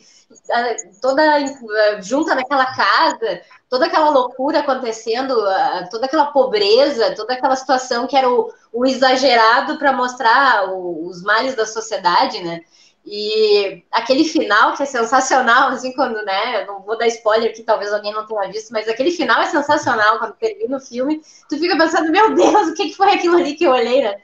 [0.52, 7.35] ah, toda ah, junta naquela casa, toda aquela loucura acontecendo, ah, toda aquela pobreza, toda
[7.35, 12.61] aquela situação que era o, o exagerado para mostrar o, os males da sociedade, né?
[13.04, 16.64] E aquele final que é sensacional, assim, quando, né?
[16.66, 20.20] Não vou dar spoiler que talvez alguém não tenha visto, mas aquele final é sensacional
[20.20, 21.20] quando termina o filme.
[21.48, 24.14] Tu fica pensando, meu Deus, o que, que foi aquilo ali que eu olhei, né?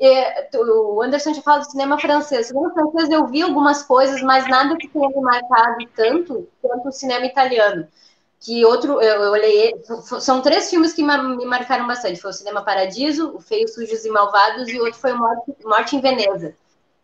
[0.00, 2.48] É, o Anderson tinha falado do cinema francês.
[2.48, 6.92] Cinema francês eu vi algumas coisas, mas nada que tenha me marcado tanto quanto o
[6.92, 7.86] cinema italiano.
[8.40, 9.74] Que outro, eu, eu olhei,
[10.20, 12.20] são três filmes que me marcaram bastante.
[12.20, 15.96] Foi o Cinema Paradiso, o Feio, Sujos e Malvados, e outro foi o Morte, Morte
[15.96, 16.54] em Veneza,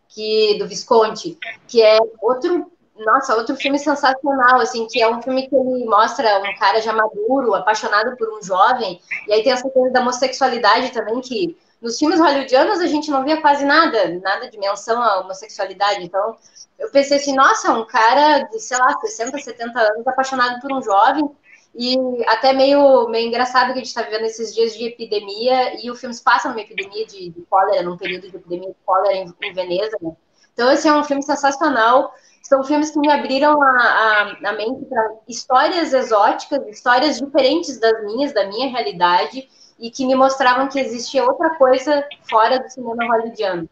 [0.07, 5.49] que do Visconti, que é outro nossa, outro filme sensacional, assim, que é um filme
[5.49, 9.69] que ele mostra um cara já maduro, apaixonado por um jovem, e aí tem essa
[9.69, 14.49] coisa da homossexualidade também, que nos filmes hollywoodianos a gente não via quase nada, nada
[14.49, 16.03] de menção à homossexualidade.
[16.03, 16.37] Então,
[16.79, 20.81] eu pensei assim, nossa, um cara de, sei lá, 60, 70 anos apaixonado por um
[20.81, 21.29] jovem,
[21.77, 25.91] e até meio, meio engraçado que a gente está vivendo esses dias de epidemia, e
[25.91, 29.13] o filme se passa numa epidemia de, de cólera, num período de epidemia de cólera
[29.13, 30.11] em, em Veneza, né?
[30.53, 32.13] Então, esse é um filme sensacional.
[32.41, 38.05] São filmes que me abriram a, a, a mente para histórias exóticas, histórias diferentes das
[38.05, 43.05] minhas, da minha realidade, e que me mostravam que existia outra coisa fora do cinema
[43.05, 43.69] hollywoodiano.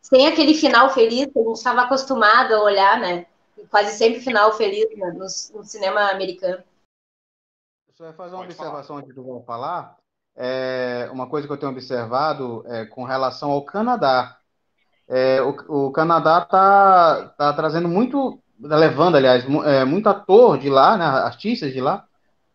[0.00, 3.26] Sem aquele final feliz que a gente estava acostumado a olhar, né?
[3.70, 6.62] quase sempre final feliz né, no, no, cinema americano.
[7.88, 9.00] Eu só ia fazer uma Pode observação falar.
[9.00, 9.96] antes do Val falar.
[10.34, 14.38] É, uma coisa que eu tenho observado é, com relação ao Canadá.
[15.08, 20.96] É, o, o, Canadá está tá trazendo muito, levando, aliás, é, muito ator de lá,
[20.96, 22.06] né, artistas de lá,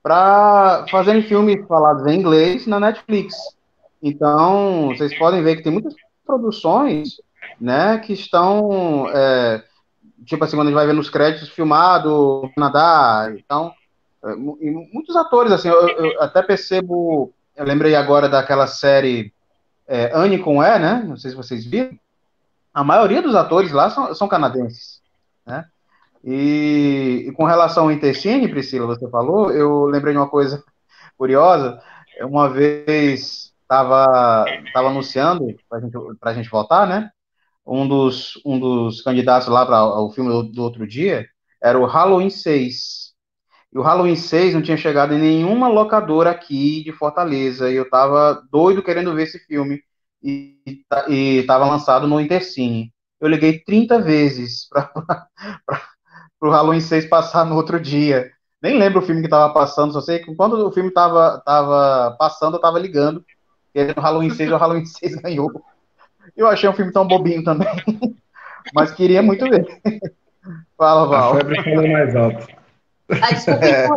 [0.02, 3.36] para fazerem filmes falados em inglês na Netflix.
[4.02, 5.94] Então, vocês podem ver que tem muitas
[6.26, 7.20] produções
[7.60, 9.64] né, que estão, é,
[10.26, 13.74] tipo assim, quando a gente vai ver nos créditos, filmado no Canadá, então,
[14.24, 19.34] é, muitos atores, assim, eu, eu, até percebo, eu lembrei agora daquela série
[19.88, 21.98] é, Anne com E, né, não sei se vocês viram,
[22.74, 25.02] a maioria dos atores lá são, são canadenses,
[25.46, 25.66] né,
[26.30, 30.62] e, e, com relação ao Intercine, Priscila, você falou, eu lembrei de uma coisa
[31.18, 31.82] curiosa,
[32.24, 37.10] uma vez estava tava anunciando para gente, a gente votar, né?
[37.66, 41.26] Um dos, um dos candidatos lá para o filme do, do, outro dia
[41.64, 43.14] era o Halloween 6.
[43.74, 47.72] E o Halloween 6 não tinha chegado em nenhuma locadora aqui de Fortaleza.
[47.72, 49.82] E eu tava doido querendo ver esse filme.
[50.22, 50.58] E,
[51.10, 52.92] e tava lançado no Intercine.
[53.20, 54.68] Eu liguei 30 vezes
[55.66, 55.82] para
[56.42, 58.32] o Halloween 6 passar no outro dia.
[58.62, 62.16] Nem lembro o filme que tava passando, só sei que quando o filme tava, tava
[62.18, 63.24] passando, eu tava ligando
[63.78, 65.52] querendo Halloween 6, o Halloween 6 ganhou.
[66.36, 67.68] Eu achei um filme tão bobinho também,
[68.74, 69.66] mas queria muito ver.
[70.76, 71.36] Fala, Val.
[71.36, 72.48] Febre falou mais alto.
[73.22, 73.88] Ah, desculpa, é.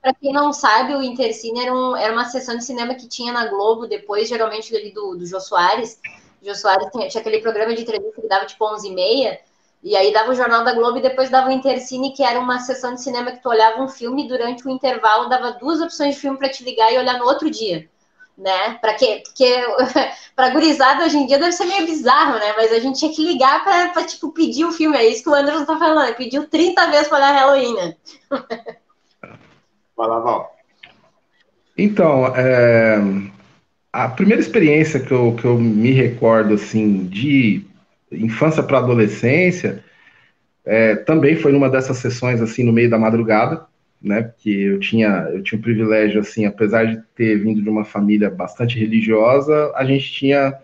[0.00, 3.32] para quem não sabe, o Intercine era, um, era, uma sessão de cinema que tinha
[3.32, 6.00] na Globo, depois, geralmente, ali do, do Jô Soares.
[6.40, 9.40] O Jô Soares tinha, tinha, aquele programa de entrevista que dava tipo 11 e meia,
[9.84, 12.58] e aí dava o Jornal da Globo e depois dava o Intercine, que era uma
[12.58, 16.14] sessão de cinema que tu olhava um filme e durante o intervalo dava duas opções
[16.14, 17.88] de filme para te ligar e olhar no outro dia
[18.36, 18.74] né?
[18.80, 19.22] Para quê?
[19.24, 19.54] Porque
[20.34, 22.52] para gurizada hoje em dia deve ser meio bizarro, né?
[22.56, 24.96] Mas a gente tinha que ligar para tipo pedir o filme.
[24.96, 26.14] É isso que o Anderson tá falando.
[26.14, 27.94] Pediu 30 vezes para olhar Halloween, né?
[29.96, 30.54] Vai lá, Val.
[31.76, 32.98] Então, é,
[33.92, 37.64] a primeira experiência que eu, que eu me recordo assim de
[38.16, 39.84] infância para adolescência
[40.64, 43.66] é, também foi numa dessas sessões assim no meio da madrugada
[44.04, 44.22] né?
[44.22, 48.28] Porque eu tinha, eu tinha o privilégio, assim, apesar de ter vindo de uma família
[48.28, 50.58] bastante religiosa, a gente tinha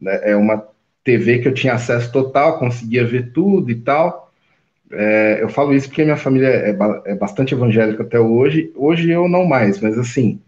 [0.00, 0.66] né, é uma
[1.04, 4.32] TV que eu tinha acesso total, conseguia ver tudo e tal.
[4.90, 6.70] É, eu falo isso porque minha família é,
[7.06, 8.72] é, bastante evangélica até hoje.
[8.74, 10.40] Hoje eu não mais, mas assim.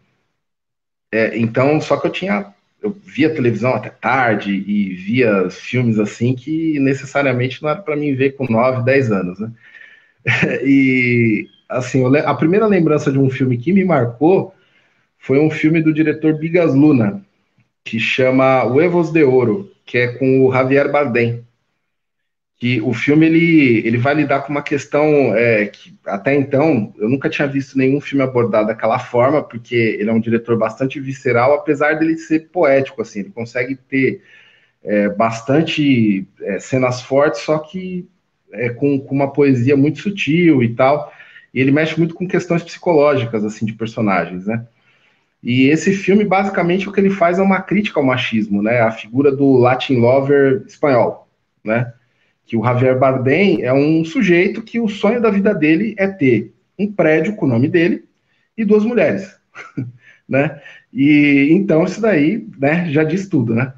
[1.13, 2.55] É, então, só que eu tinha.
[2.83, 8.15] Eu via televisão até tarde e via filmes assim que necessariamente não era para mim
[8.15, 9.51] ver com 9, 10 anos, né?
[10.65, 14.55] e assim, a primeira lembrança de um filme que me marcou
[15.19, 17.25] foi um filme do diretor Bigas Luna,
[17.85, 21.46] que chama Huevos de Ouro, que é com o Javier Bardem.
[22.59, 25.05] Que o filme ele, ele vai lidar com uma questão
[25.37, 30.09] é, que até então eu nunca tinha visto nenhum filme abordado daquela forma, porque ele
[30.09, 34.23] é um diretor bastante visceral, apesar dele ser poético, assim, ele consegue ter
[34.83, 38.09] é, bastante é, cenas fortes, só que
[38.53, 41.13] é, com, com uma poesia muito sutil e tal.
[41.53, 44.67] E ele mexe muito com questões psicológicas, assim, de personagens, né?
[45.43, 48.81] E esse filme, basicamente, o que ele faz é uma crítica ao machismo, né?
[48.81, 51.29] A figura do Latin lover espanhol,
[51.65, 51.93] né?
[52.47, 56.55] Que o Javier Bardem é um sujeito que o sonho da vida dele é ter
[56.79, 58.05] um prédio com o nome dele
[58.57, 59.37] e duas mulheres,
[60.29, 60.61] né?
[60.93, 63.73] E então isso daí, né, já diz tudo, né?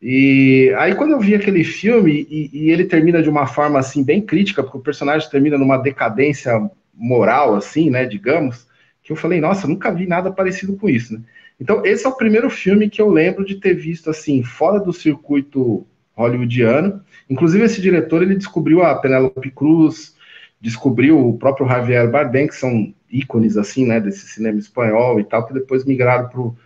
[0.00, 4.04] E aí quando eu vi aquele filme e, e ele termina de uma forma assim
[4.04, 8.66] bem crítica, porque o personagem termina numa decadência moral, assim, né, digamos,
[9.02, 11.20] que eu falei, nossa, nunca vi nada parecido com isso, né?
[11.60, 14.92] Então, esse é o primeiro filme que eu lembro de ter visto, assim, fora do
[14.92, 17.02] circuito hollywoodiano.
[17.28, 20.14] Inclusive, esse diretor, ele descobriu a Penélope Cruz,
[20.60, 25.46] descobriu o próprio Javier Bardem, que são ícones, assim, né, desse cinema espanhol e tal,
[25.46, 26.56] que depois migraram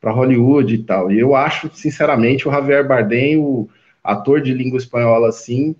[0.00, 1.12] para Hollywood e tal.
[1.12, 3.68] E eu acho, sinceramente, o Javier Bardem, o
[4.02, 5.76] ator de língua espanhola, assim,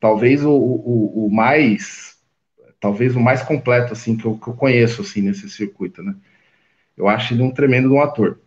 [0.00, 2.14] talvez o, o, o mais
[2.78, 6.14] talvez o mais completo assim que eu, que eu conheço assim nesse circuito, né?
[6.94, 8.38] Eu acho ele um tremendo um ator.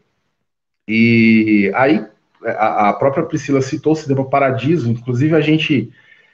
[0.87, 2.05] E aí
[2.43, 5.91] a, a própria Priscila citou o Cinema Paradiso, inclusive a gente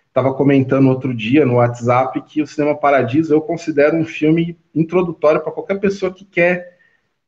[0.07, 5.41] estava comentando outro dia no WhatsApp que o Cinema Paradiso eu considero um filme introdutório
[5.41, 6.77] para qualquer pessoa que quer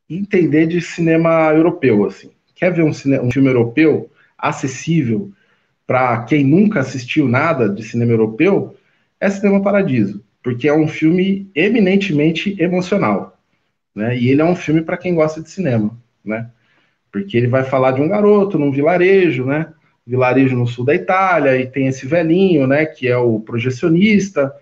[0.10, 2.32] entender de cinema europeu, assim.
[2.54, 5.32] Quer ver um, um filme europeu acessível
[5.88, 8.76] para quem nunca assistiu nada de cinema europeu?
[9.20, 13.36] É Cinema Paradiso porque é um filme eminentemente emocional,
[13.96, 14.16] né?
[14.16, 16.52] E ele é um filme para quem gosta de cinema, né?
[17.16, 19.68] Porque ele vai falar de um garoto num vilarejo, né?
[20.06, 24.54] vilarejo no sul da Itália, e tem esse velhinho, né, que é o projecionista,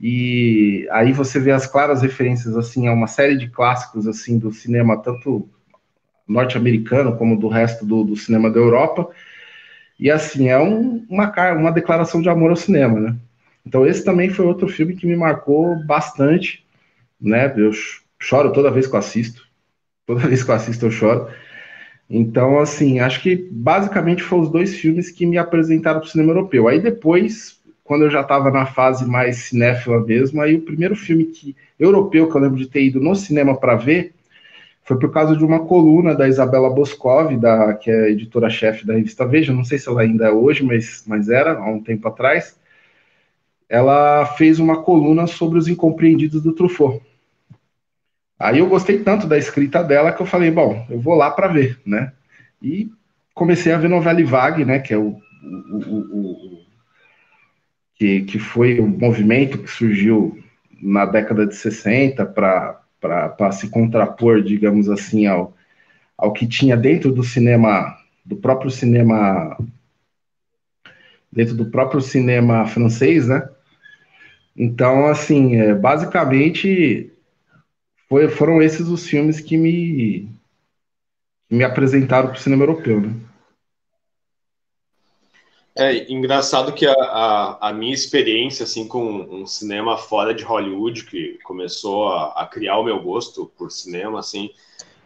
[0.00, 4.50] e aí você vê as claras referências, assim, a uma série de clássicos, assim, do
[4.50, 5.46] cinema, tanto
[6.26, 9.10] norte-americano como do resto do, do, cinema da Europa,
[10.00, 13.16] e assim, é um, uma, uma declaração de amor ao cinema, né.
[13.66, 16.64] Então esse também foi outro filme que me marcou bastante,
[17.20, 17.70] né, eu
[18.18, 19.46] choro toda vez que eu assisto,
[20.06, 21.28] toda vez que eu assisto eu choro,
[22.10, 26.30] então, assim, acho que basicamente foram os dois filmes que me apresentaram para o cinema
[26.32, 26.66] europeu.
[26.66, 31.26] Aí depois, quando eu já estava na fase mais cinéfila mesmo, aí o primeiro filme
[31.26, 34.14] que europeu que eu lembro de ter ido no cinema para ver
[34.84, 39.26] foi por causa de uma coluna da Isabela Boscov, da, que é editora-chefe da revista
[39.26, 42.58] Veja, não sei se ela ainda é hoje, mas, mas era há um tempo atrás.
[43.68, 47.02] Ela fez uma coluna sobre os incompreendidos do Truffaut.
[48.38, 51.48] Aí eu gostei tanto da escrita dela que eu falei, bom, eu vou lá para
[51.48, 52.12] ver, né?
[52.62, 52.88] E
[53.34, 54.78] comecei a ver novela Vague, né?
[54.78, 56.66] Que é o, o, o, o
[57.96, 60.38] que, que foi o movimento que surgiu
[60.80, 65.52] na década de 60 para se contrapor, digamos assim, ao,
[66.16, 69.58] ao que tinha dentro do cinema, do próprio cinema,
[71.32, 73.48] dentro do próprio cinema francês, né?
[74.56, 77.12] Então, assim, é, basicamente
[78.08, 80.28] foi, foram esses os filmes que me,
[81.50, 83.14] me apresentaram para o cinema europeu, né?
[85.80, 91.04] É engraçado que a, a, a, minha experiência assim com um cinema fora de Hollywood,
[91.04, 94.50] que começou a, a, criar o meu gosto por cinema, assim,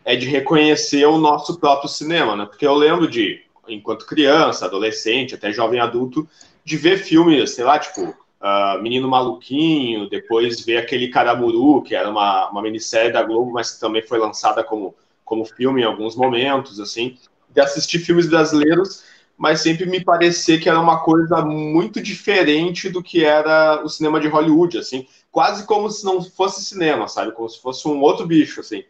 [0.03, 2.47] é de reconhecer o nosso próprio cinema, né?
[2.47, 6.27] Porque eu lembro de, enquanto criança, adolescente, até jovem adulto,
[6.65, 12.11] de ver filmes, sei lá, tipo uh, Menino Maluquinho, depois ver aquele Caramuru, que era
[12.11, 16.17] uma, uma minissérie da Globo, mas que também foi lançada como, como filme em alguns
[16.17, 17.17] momentos, assim,
[17.49, 19.05] de assistir filmes brasileiros,
[19.39, 24.21] mas sempre me parecer que era uma coisa muito diferente do que era o cinema
[24.21, 28.27] de Hollywood, assim, quase como se não fosse cinema, sabe, como se fosse um outro
[28.27, 28.85] bicho, assim.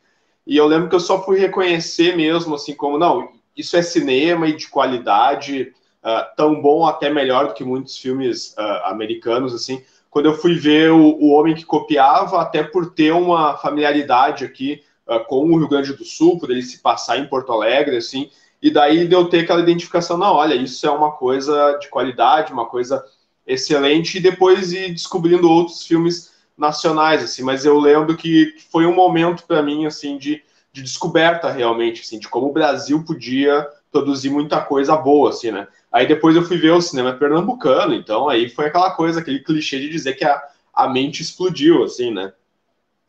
[0.47, 4.49] E eu lembro que eu só fui reconhecer mesmo, assim, como, não, isso é cinema
[4.49, 5.73] e de qualidade,
[6.03, 9.83] uh, tão bom, até melhor do que muitos filmes uh, americanos, assim.
[10.11, 14.83] Quando eu fui ver o, o, Homem que Copiava, até por ter uma familiaridade aqui
[15.07, 18.29] uh, com o Rio Grande do Sul, por ele se passar em Porto Alegre, assim,
[18.61, 22.67] e daí deu ter aquela identificação, não, olha, isso é uma coisa de qualidade, uma
[22.67, 23.03] coisa
[23.47, 28.95] excelente, e depois ir descobrindo outros filmes nacionais, assim, mas eu lembro que foi um
[28.95, 30.43] momento para mim, assim, de,
[30.73, 35.69] de descoberta realmente, assim, de como o Brasil podia produzir muita coisa boa, assim, né?
[35.93, 39.79] Aí depois eu fui ver o cinema pernambucano, então aí foi aquela coisa, aquele clichê
[39.79, 40.43] de dizer que a,
[40.75, 42.33] a mente explodiu, assim, né?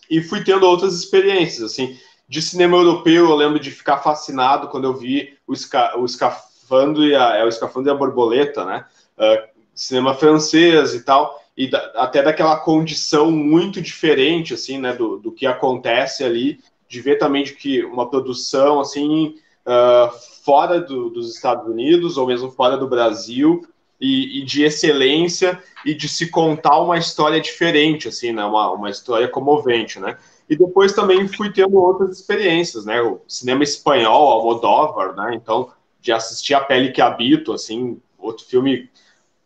[0.10, 1.98] E fui tendo outras experiências, assim.
[2.28, 7.06] De cinema europeu, eu lembro de ficar fascinado quando eu vi o, esca, o Escafandro
[7.06, 8.86] e a, é, o Escafandro e a Borboleta, né?
[9.18, 15.18] Uh, cinema francês e tal, e da, até daquela condição muito diferente, assim, né, do,
[15.18, 20.11] do que acontece ali, de ver também de que uma produção, assim, uh,
[20.43, 23.66] fora do, dos Estados Unidos ou mesmo fora do Brasil
[23.99, 28.43] e, e, de excelência e de se contar uma história diferente, assim, né?
[28.43, 30.18] Uma, uma história comovente, né?
[30.49, 33.01] E depois também fui tendo outras experiências, né?
[33.01, 35.34] O cinema espanhol, Almodóvar, né?
[35.36, 38.89] Então, de assistir A Pele que Habito, assim, outro filme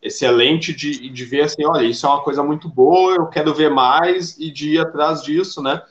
[0.02, 3.70] excelente de, de ver assim, olha, isso é uma coisa muito boa, eu quero ver
[3.70, 5.82] mais e de ir atrás disso, né?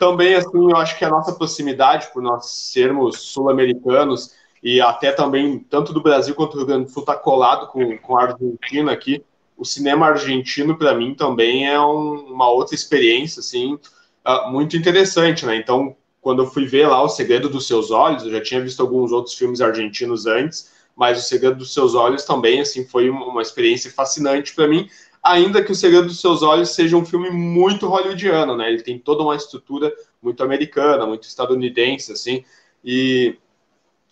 [0.00, 5.58] Também, assim, eu acho que a nossa proximidade, por nós sermos sul-americanos, e até também,
[5.58, 8.90] tanto do Brasil quanto do Rio Grande do Sul, está colado com, com a Argentina
[8.90, 9.22] aqui.
[9.58, 15.44] O cinema argentino, para mim, também é um, uma outra experiência, assim, uh, muito interessante,
[15.44, 15.56] né?
[15.56, 18.80] Então, quando eu fui ver lá O Segredo dos Seus Olhos, eu já tinha visto
[18.80, 23.42] alguns outros filmes argentinos antes, mas O Segredo dos Seus Olhos também, assim, foi uma
[23.42, 24.88] experiência fascinante para mim,
[25.22, 28.70] ainda que O Segredo dos Seus Olhos seja um filme muito hollywoodiano, né?
[28.70, 29.92] Ele tem toda uma estrutura
[30.22, 32.44] muito americana, muito estadunidense, assim,
[32.84, 33.36] e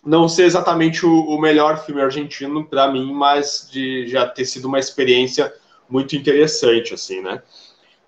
[0.03, 4.67] não ser exatamente o, o melhor filme argentino para mim, mas de já ter sido
[4.67, 5.53] uma experiência
[5.89, 7.41] muito interessante, assim, né?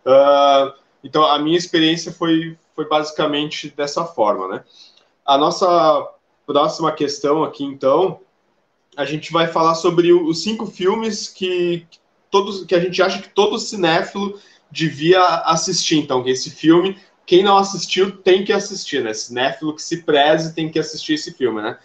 [0.06, 0.74] Uh,
[1.04, 4.64] então, a minha experiência foi, foi basicamente dessa forma, né?
[5.26, 6.10] A nossa
[6.46, 8.20] próxima questão aqui, então,
[8.96, 11.88] a gente vai falar sobre os cinco filmes que,
[12.32, 14.40] todos, que a gente acha que todo cinéfilo
[14.72, 15.98] devia assistir.
[15.98, 19.14] Então, esse filme, quem não assistiu tem que assistir, né?
[19.14, 21.78] Cinéfilo que se preze tem que assistir esse filme, né?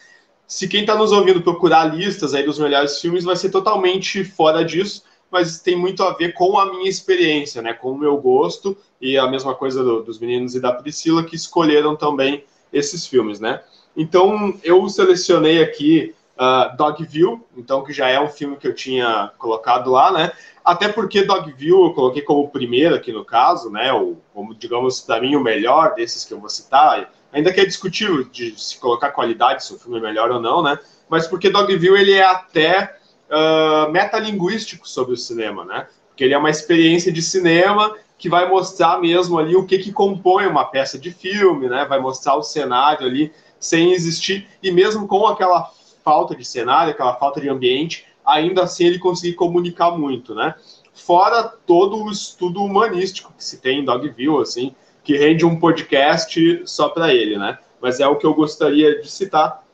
[0.47, 4.65] Se quem está nos ouvindo procurar listas aí dos melhores filmes, vai ser totalmente fora
[4.65, 7.73] disso, mas tem muito a ver com a minha experiência, né?
[7.75, 11.35] Com o meu gosto e a mesma coisa do, dos meninos e da Priscila que
[11.35, 13.61] escolheram também esses filmes, né?
[13.97, 19.31] Então, eu selecionei aqui uh, Dogville, então que já é um filme que eu tinha
[19.39, 20.33] colocado lá, né?
[20.65, 23.93] Até porque Dogville eu coloquei como primeiro aqui no caso, né?
[23.93, 27.65] O, como digamos para mim o melhor desses que eu vou citar, ainda que é
[27.65, 30.79] discutível de se colocar qualidade se o filme é melhor ou não, né?
[31.09, 32.97] Mas porque Dogville ele é até
[33.31, 35.87] uh, metalinguístico sobre o cinema, né?
[36.09, 39.93] Porque ele é uma experiência de cinema que vai mostrar mesmo ali o que, que
[39.93, 41.85] compõe uma peça de filme, né?
[41.85, 45.71] Vai mostrar o cenário ali sem existir e mesmo com aquela
[46.07, 50.55] falta de cenário, aquela falta de ambiente, ainda assim ele conseguir comunicar muito, né?
[50.95, 56.63] Fora todo o estudo humanístico que se tem em Dogville, assim, que rende um podcast
[56.65, 57.59] só para ele, né?
[57.83, 59.65] Mas é o que eu gostaria de citar.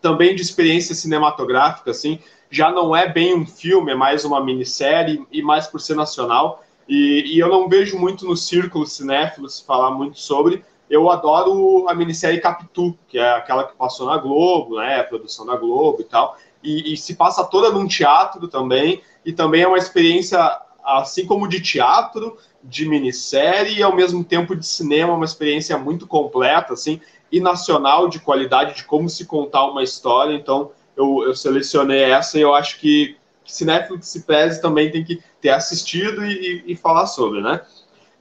[0.00, 5.26] Também de experiência cinematográfica, assim, já não é bem um filme, é mais uma minissérie
[5.32, 6.62] e mais por ser nacional.
[6.88, 10.64] E, e eu não vejo muito no círculo cinéfilo se falar muito sobre.
[10.88, 15.00] Eu adoro a minissérie Capitu, que é aquela que passou na Globo, né?
[15.00, 16.36] A produção da Globo e tal.
[16.62, 19.02] E, e se passa toda num teatro também.
[19.24, 20.38] E também é uma experiência,
[20.84, 26.06] assim como de teatro, de minissérie e ao mesmo tempo de cinema, uma experiência muito
[26.06, 30.34] completa, assim, e nacional de qualidade de como se contar uma história.
[30.34, 34.90] Então, eu, eu selecionei essa e eu acho que, que cinéfilo que se preze também
[34.90, 36.32] tem que ter assistido e,
[36.66, 37.60] e, e, falar sobre, né?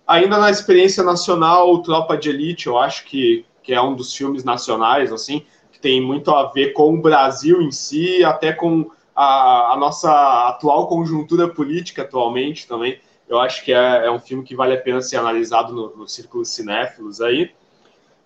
[0.07, 4.43] Ainda na experiência nacional, Tropa de Elite, eu acho que, que é um dos filmes
[4.43, 9.73] nacionais, assim, que tem muito a ver com o Brasil em si, até com a,
[9.73, 14.55] a nossa atual conjuntura política atualmente também eu acho que é, é, um filme que
[14.55, 17.51] vale a pena ser analisado no, no círculo cinéfilos aí.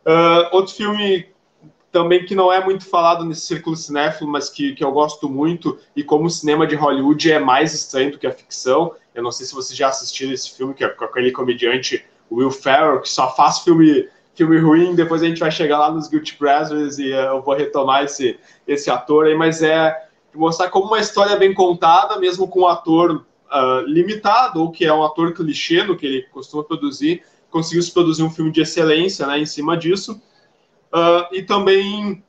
[0.05, 1.27] Uh, outro filme
[1.91, 5.79] também que não é muito falado nesse círculo cinéfilo, mas que, que eu gosto muito,
[5.95, 9.31] e como o cinema de Hollywood é mais estranho do que a ficção, eu não
[9.31, 13.09] sei se vocês já assistiram esse filme, que é com aquele comediante Will Ferrell, que
[13.09, 17.11] só faz filme, filme ruim, depois a gente vai chegar lá nos Guilty Pleasures e
[17.11, 21.53] uh, eu vou retomar esse, esse ator aí, mas é mostrar como uma história bem
[21.53, 26.05] contada, mesmo com um ator uh, limitado, ou que é um ator clichê no que
[26.05, 30.21] ele costuma produzir, conseguiu se produzir um filme de excelência né, em cima disso.
[30.93, 32.23] Uh, e também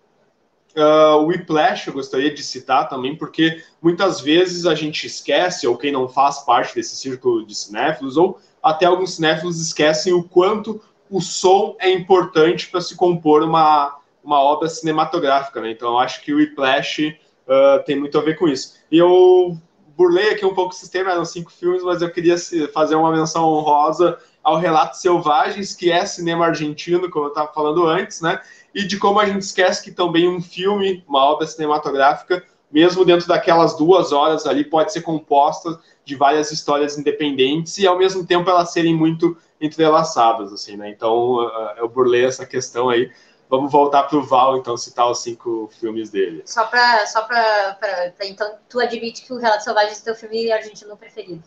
[0.81, 5.77] uh, o Whiplash eu gostaria de citar também, porque muitas vezes a gente esquece, ou
[5.77, 10.81] quem não faz parte desse círculo de cinéfilos, ou até alguns cinéfilos esquecem o quanto
[11.11, 15.61] o som é importante para se compor uma, uma obra cinematográfica.
[15.61, 15.71] Né?
[15.71, 17.17] Então, eu acho que o Whiplash
[17.47, 18.75] uh, tem muito a ver com isso.
[18.91, 19.57] E eu
[19.97, 22.37] burlei aqui um pouco o sistema, eram cinco filmes, mas eu queria
[22.73, 27.87] fazer uma menção honrosa ao Relatos Selvagens, que é cinema argentino, como eu estava falando
[27.87, 28.41] antes, né?
[28.75, 33.27] E de como a gente esquece que também um filme, uma obra cinematográfica, mesmo dentro
[33.27, 38.49] daquelas duas horas ali, pode ser composta de várias histórias independentes e ao mesmo tempo
[38.49, 40.89] elas serem muito entrelaçadas, assim, né?
[40.89, 41.41] Então
[41.77, 43.11] eu burlei essa questão aí
[43.51, 46.45] Vamos voltar para o Val, então, citar os cinco filmes dele.
[46.47, 50.15] Só para, só pra, pra, pra, então, tu admite que o Relato Selvagem é teu
[50.15, 51.43] filme argentino preferido?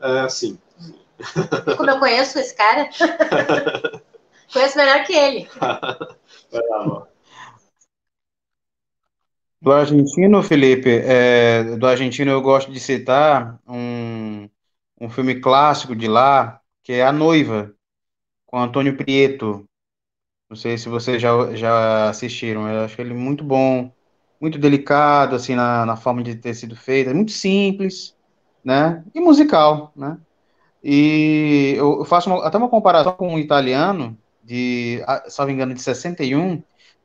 [0.00, 0.58] Uh, sim.
[1.76, 2.88] Como eu conheço esse cara?
[4.52, 5.48] conheço melhor que ele.
[6.50, 7.08] Vai lá,
[9.60, 14.48] Do argentino, Felipe, é, do argentino eu gosto de citar um,
[15.00, 17.74] um filme clássico de lá, que é A Noiva,
[18.46, 19.64] com Antônio Prieto.
[20.48, 22.68] Não sei se vocês já, já assistiram.
[22.68, 23.92] Eu acho ele muito bom,
[24.40, 27.10] muito delicado, assim, na, na forma de ter sido feito.
[27.10, 28.16] É muito simples,
[28.64, 29.04] né?
[29.14, 30.18] E musical, né?
[30.82, 36.62] E eu faço uma, até uma comparação com um italiano, de, salvo engano, de 61,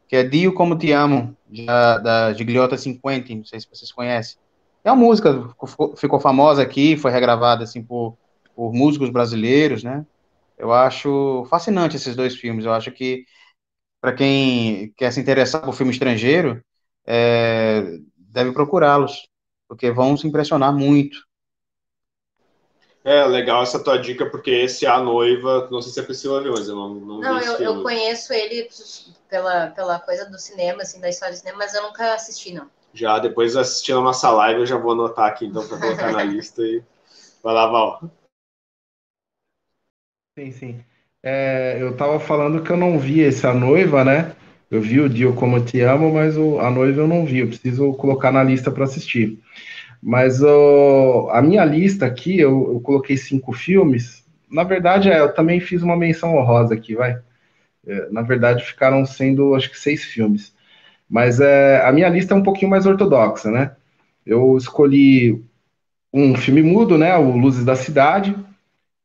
[0.08, 4.38] que é Dio Como Te Amo, da, da Gigliotta 50, não sei se vocês conhecem.
[4.84, 8.18] É uma música, ficou, ficou famosa aqui, foi regravada, assim, por,
[8.56, 10.06] por músicos brasileiros, né?
[10.58, 12.66] Eu acho fascinante esses dois filmes.
[12.66, 13.26] Eu acho que,
[14.02, 16.64] para quem quer se interessar por filme estrangeiro,
[17.06, 17.84] é,
[18.18, 19.28] deve procurá-los,
[19.68, 21.18] porque vão se impressionar muito.
[23.04, 26.54] É, legal essa tua dica, porque esse A Noiva, não sei se é Priscila viu,
[26.54, 28.70] mas eu não Não, não eu, eu, conheço ele
[29.30, 32.70] pela, pela coisa do cinema, assim, da história do cinema, mas eu nunca assisti, não.
[32.94, 36.24] Já, depois assistindo a nossa live, eu já vou anotar aqui, então, para colocar na
[36.24, 36.82] lista e...
[37.44, 38.10] Vai lá, Val.
[40.40, 40.86] Sim, sim.
[41.22, 44.36] É, eu tava falando que eu não vi esse A Noiva, né?
[44.72, 47.40] Eu vi o Dio Como Eu Te Amo, mas o A Noiva eu não vi.
[47.40, 49.40] Eu preciso colocar na lista para assistir.
[50.06, 54.26] Mas a minha lista aqui, eu, eu, coloquei cinco filmes.
[54.52, 57.18] Na verdade, é, eu também fiz uma menção honrosa aqui, vai.
[57.88, 60.54] É, na verdade, ficaram sendo, acho que, seis filmes.
[61.10, 63.76] Mas é, a minha lista é um pouquinho mais ortodoxa, né?
[64.26, 65.42] Eu escolhi
[66.14, 67.16] um filme mudo, né?
[67.18, 68.36] O Luzes da Cidade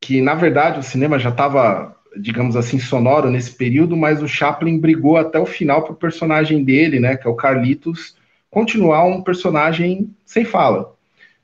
[0.01, 4.79] que na verdade o cinema já estava, digamos assim, sonoro nesse período, mas o Chaplin
[4.79, 8.17] brigou até o final para o personagem dele, né, que é o Carlitos,
[8.51, 10.95] continuar um personagem sem fala.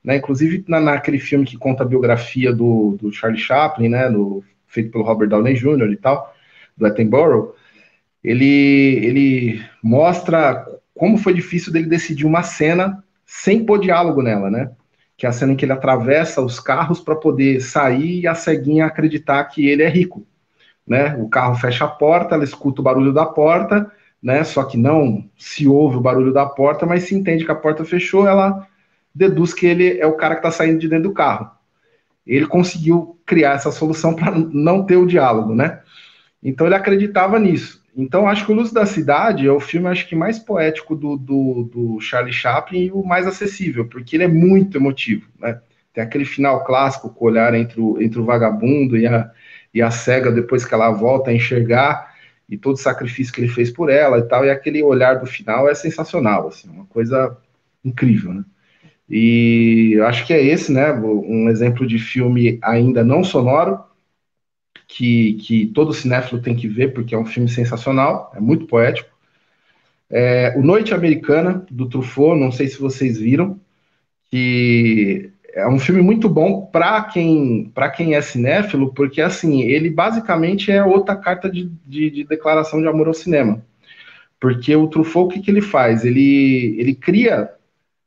[0.03, 0.17] Né?
[0.17, 4.07] Inclusive, na, naquele filme que conta a biografia do, do Charlie Chaplin, né?
[4.67, 5.91] Feito pelo Robert Downey Jr.
[5.91, 6.33] e tal,
[6.75, 7.55] do Attenborough,
[8.23, 8.45] ele,
[9.05, 14.71] ele mostra como foi difícil dele decidir uma cena sem pôr diálogo nela, né?
[15.17, 18.35] Que é a cena em que ele atravessa os carros para poder sair e a
[18.35, 20.25] ceguinha acreditar que ele é rico,
[20.87, 21.15] né?
[21.17, 23.91] O carro fecha a porta, ela escuta o barulho da porta,
[24.25, 24.43] né?
[24.43, 27.85] Só que não se ouve o barulho da porta, mas se entende que a porta
[27.85, 28.67] fechou, ela
[29.13, 31.51] deduz que ele é o cara que está saindo de dentro do carro.
[32.25, 35.79] Ele conseguiu criar essa solução para não ter o diálogo, né?
[36.41, 37.83] Então ele acreditava nisso.
[37.95, 41.15] Então acho que o Luz da Cidade é o filme acho que mais poético do,
[41.17, 45.61] do, do Charlie Chaplin e o mais acessível, porque ele é muito emotivo, né?
[45.93, 49.29] Tem aquele final clássico com o olhar entre o, entre o vagabundo e a,
[49.71, 52.14] e a cega depois que ela volta a enxergar
[52.49, 55.25] e todo o sacrifício que ele fez por ela e tal, e aquele olhar do
[55.25, 57.37] final é sensacional, assim, uma coisa
[57.83, 58.45] incrível, né?
[59.09, 60.91] E acho que é esse, né?
[60.93, 63.83] Um exemplo de filme ainda não sonoro,
[64.87, 69.09] que, que todo cinéfilo tem que ver, porque é um filme sensacional, é muito poético.
[70.09, 73.59] É, o Noite Americana, do Truffaut, não sei se vocês viram,
[74.29, 80.69] que é um filme muito bom para quem, quem é cinéfilo, porque assim, ele basicamente
[80.69, 83.63] é outra carta de, de, de declaração de amor ao cinema.
[84.37, 86.03] Porque o Truffaut, o que, que ele faz?
[86.03, 87.49] Ele, ele cria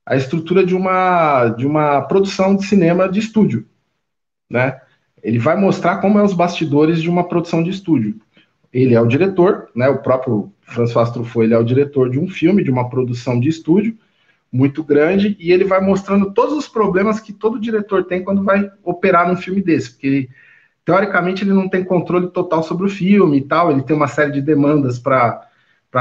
[0.05, 3.66] a estrutura de uma, de uma produção de cinema de estúdio,
[4.49, 4.78] né?
[5.22, 8.20] Ele vai mostrar como é os bastidores de uma produção de estúdio.
[8.72, 9.88] Ele é o diretor, né?
[9.88, 13.49] O próprio François Truffaut, ele é o diretor de um filme, de uma produção de
[13.49, 13.96] estúdio
[14.51, 18.70] muito grande, e ele vai mostrando todos os problemas que todo diretor tem quando vai
[18.82, 20.28] operar num filme desse, porque
[20.84, 24.32] teoricamente ele não tem controle total sobre o filme e tal, ele tem uma série
[24.32, 25.46] de demandas para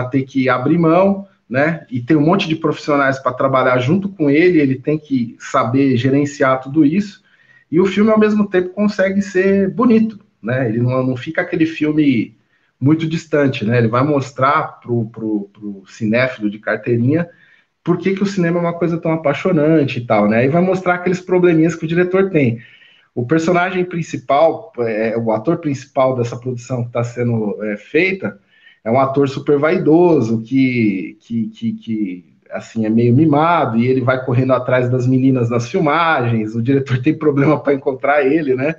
[0.09, 1.85] ter que abrir mão, né?
[1.89, 5.97] E tem um monte de profissionais para trabalhar junto com ele, ele tem que saber
[5.97, 7.21] gerenciar tudo isso.
[7.69, 10.69] E o filme, ao mesmo tempo, consegue ser bonito, né?
[10.69, 12.37] Ele não, não fica aquele filme
[12.79, 13.79] muito distante, né?
[13.79, 17.27] Ele vai mostrar pro, pro, pro cinéfilo de carteirinha
[17.87, 20.43] por que, que o cinema é uma coisa tão apaixonante e tal, né?
[20.43, 22.61] E vai mostrar aqueles probleminhas que o diretor tem.
[23.15, 28.37] O personagem principal, é, o ator principal dessa produção que está sendo é, feita,
[28.83, 34.01] é um ator super vaidoso, que, que, que, que, assim, é meio mimado, e ele
[34.01, 38.75] vai correndo atrás das meninas nas filmagens, o diretor tem problema para encontrar ele, né?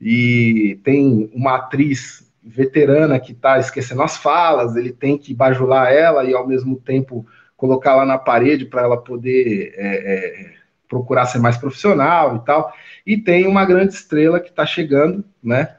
[0.00, 6.22] E tem uma atriz veterana que está esquecendo as falas, ele tem que bajular ela
[6.22, 7.26] e ao mesmo tempo
[7.58, 10.50] colocar lá na parede para ela poder é, é,
[10.88, 12.72] procurar ser mais profissional e tal.
[13.04, 15.74] E tem uma grande estrela que está chegando, né?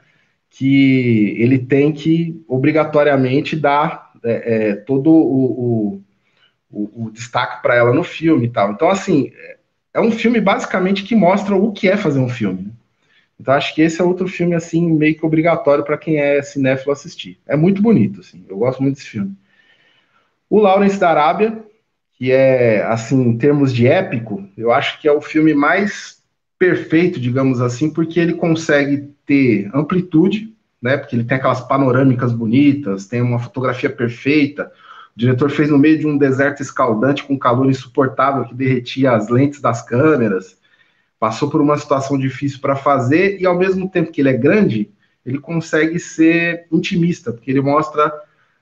[0.50, 6.02] que ele tem que obrigatoriamente dar é, é, todo o,
[6.70, 8.72] o, o destaque para ela no filme e tal.
[8.72, 9.32] Então, assim,
[9.94, 12.64] é um filme basicamente que mostra o que é fazer um filme.
[12.64, 12.70] Né?
[13.38, 16.92] Então, acho que esse é outro filme, assim, meio que obrigatório para quem é cinéfilo
[16.92, 17.38] assistir.
[17.46, 19.34] É muito bonito, assim, eu gosto muito desse filme.
[20.50, 21.64] O Lawrence da Arábia,
[22.20, 26.22] que é, assim, em termos de épico, eu acho que é o filme mais
[26.58, 30.98] perfeito, digamos assim, porque ele consegue ter amplitude, né?
[30.98, 34.70] Porque ele tem aquelas panorâmicas bonitas, tem uma fotografia perfeita.
[35.16, 39.30] O diretor fez no meio de um deserto escaldante com calor insuportável que derretia as
[39.30, 40.58] lentes das câmeras.
[41.18, 44.90] Passou por uma situação difícil para fazer e ao mesmo tempo que ele é grande,
[45.24, 48.12] ele consegue ser intimista, porque ele mostra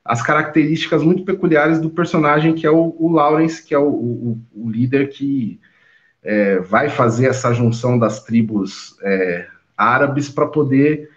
[0.08, 4.40] as características muito peculiares do personagem que é o, o Lawrence, que é o, o,
[4.54, 5.60] o líder que
[6.22, 9.46] é, vai fazer essa junção das tribos é,
[9.76, 11.10] árabes para poder,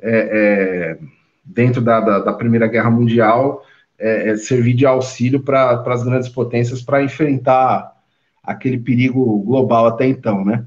[0.00, 0.98] é, é,
[1.44, 3.62] dentro da, da, da, Primeira Guerra Mundial,
[3.98, 7.92] é, servir de auxílio para as grandes potências para enfrentar
[8.42, 10.64] aquele perigo global até então, né?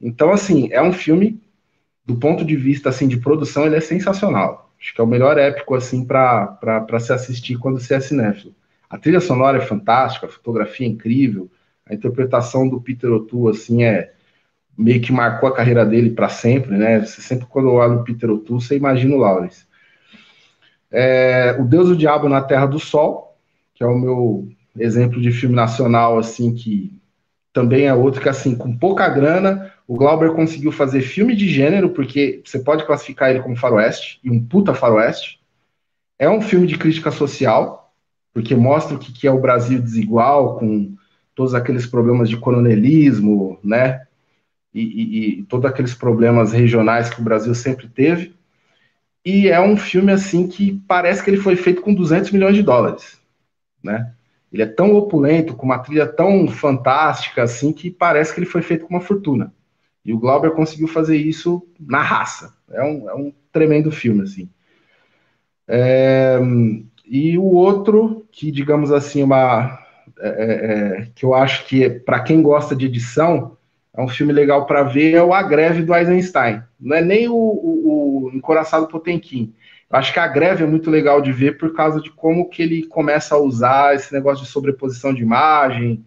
[0.00, 1.38] Então, assim, é um filme,
[2.06, 4.63] do ponto de vista assim, de produção, ele é sensacional.
[4.84, 8.54] Acho que é o melhor épico assim para se assistir quando você é cinéfilo.
[8.90, 11.50] A trilha sonora é fantástica, a fotografia é incrível,
[11.86, 14.12] a interpretação do Peter O'Toole, assim, é
[14.76, 17.00] meio que marcou a carreira dele para sempre, né?
[17.00, 19.64] Você sempre, quando olha o Peter O'Toole, você imagina o Lawrence.
[20.92, 23.38] É, o Deus e o Diabo na Terra do Sol,
[23.72, 26.92] que é o meu exemplo de filme nacional, assim, que
[27.54, 31.90] também é outro que, assim, com pouca grana, o Glauber conseguiu fazer filme de gênero,
[31.90, 35.40] porque você pode classificar ele como faroeste, e um puta faroeste.
[36.18, 37.92] É um filme de crítica social,
[38.32, 40.94] porque mostra o que, que é o Brasil desigual, com
[41.34, 44.06] todos aqueles problemas de coronelismo, né?
[44.72, 48.34] E, e, e todos aqueles problemas regionais que o Brasil sempre teve.
[49.24, 52.62] E é um filme assim que parece que ele foi feito com 200 milhões de
[52.62, 53.18] dólares,
[53.82, 54.14] né?
[54.54, 58.62] ele é tão opulento, com uma trilha tão fantástica, assim, que parece que ele foi
[58.62, 59.52] feito com uma fortuna.
[60.04, 62.54] E o Glauber conseguiu fazer isso na raça.
[62.70, 64.48] É um, é um tremendo filme, assim.
[65.66, 66.38] É,
[67.06, 69.78] e o outro, que digamos assim, uma
[70.18, 73.56] é, é, é que eu acho que para quem gosta de edição
[73.96, 76.62] é um filme legal para ver é o A Greve do Eisenstein.
[76.78, 79.54] Não é nem o, o, o Encoraçado Potemkin.
[79.90, 82.62] Eu acho que a greve é muito legal de ver por causa de como que
[82.62, 86.04] ele começa a usar esse negócio de sobreposição de imagem,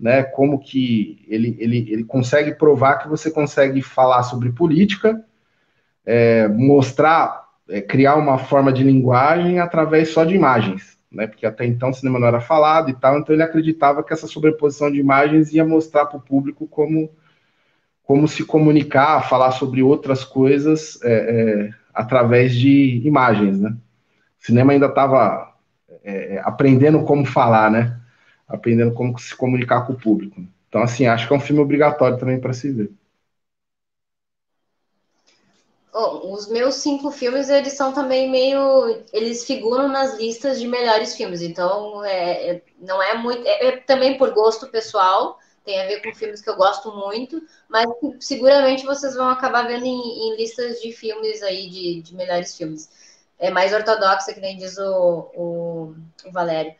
[0.00, 0.22] né?
[0.22, 5.22] Como que ele, ele, ele consegue provar que você consegue falar sobre política,
[6.06, 11.26] é, mostrar é, criar uma forma de linguagem através só de imagens, né?
[11.26, 14.26] Porque até então o cinema não era falado e tal, então ele acreditava que essa
[14.26, 17.10] sobreposição de imagens ia mostrar para o público como,
[18.02, 23.76] como se comunicar, falar sobre outras coisas é, é, através de imagens, né?
[24.40, 25.52] O cinema ainda estava
[26.02, 27.99] é, é, aprendendo como falar, né?
[28.50, 30.44] Aprendendo como se comunicar com o público.
[30.68, 32.90] Então, assim, acho que é um filme obrigatório também para se ver.
[35.92, 39.04] Oh, os meus cinco filmes, eles são também meio.
[39.12, 43.44] Eles figuram nas listas de melhores filmes, então é, é, não é muito.
[43.44, 47.42] É, é, também por gosto pessoal, tem a ver com filmes que eu gosto muito,
[47.68, 47.86] mas
[48.20, 52.88] seguramente vocês vão acabar vendo em, em listas de filmes aí, de, de, melhores filmes.
[53.38, 55.94] É mais ortodoxa, que nem diz o, o,
[56.24, 56.74] o Valério.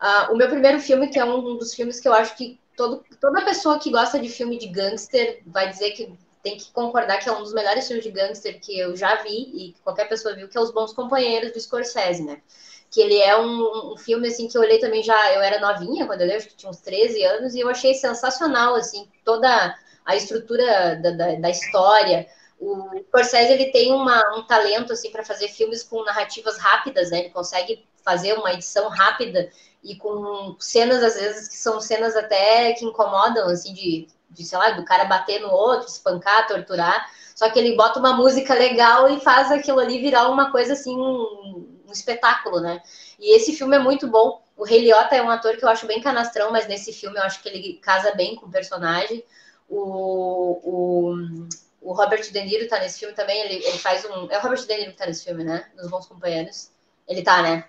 [0.00, 3.04] Uh, o meu primeiro filme, que é um dos filmes que eu acho que todo,
[3.20, 7.28] toda pessoa que gosta de filme de gangster vai dizer que tem que concordar que
[7.28, 10.34] é um dos melhores filmes de gangster que eu já vi e que qualquer pessoa
[10.34, 12.42] viu, que é Os Bons Companheiros do Scorsese, né?
[12.90, 16.06] Que ele é um, um, filme, assim, que eu olhei também já, eu era novinha
[16.06, 19.74] quando eu li, acho que tinha uns 13 anos, e eu achei sensacional, assim, toda
[20.04, 22.28] a estrutura da, da, da história.
[22.60, 27.20] O Scorsese, ele tem uma, um talento, assim, para fazer filmes com narrativas rápidas, né?
[27.20, 29.50] Ele consegue fazer uma edição rápida
[29.84, 34.58] e com cenas, às vezes, que são cenas até que incomodam, assim, de de, sei
[34.58, 37.08] lá, do cara bater no outro, espancar, torturar.
[37.34, 40.94] Só que ele bota uma música legal e faz aquilo ali virar uma coisa assim,
[40.94, 42.82] um, um espetáculo, né?
[43.18, 44.42] E esse filme é muito bom.
[44.56, 47.22] O Rei Liotta é um ator que eu acho bem canastrão, mas nesse filme eu
[47.22, 49.24] acho que ele casa bem com o personagem.
[49.68, 51.48] O, o,
[51.80, 54.30] o Robert De Niro tá nesse filme também, ele, ele faz um...
[54.30, 55.66] É o Robert De Niro que tá nesse filme, né?
[55.76, 56.70] Nos Bons Companheiros.
[57.08, 57.64] Ele tá, né?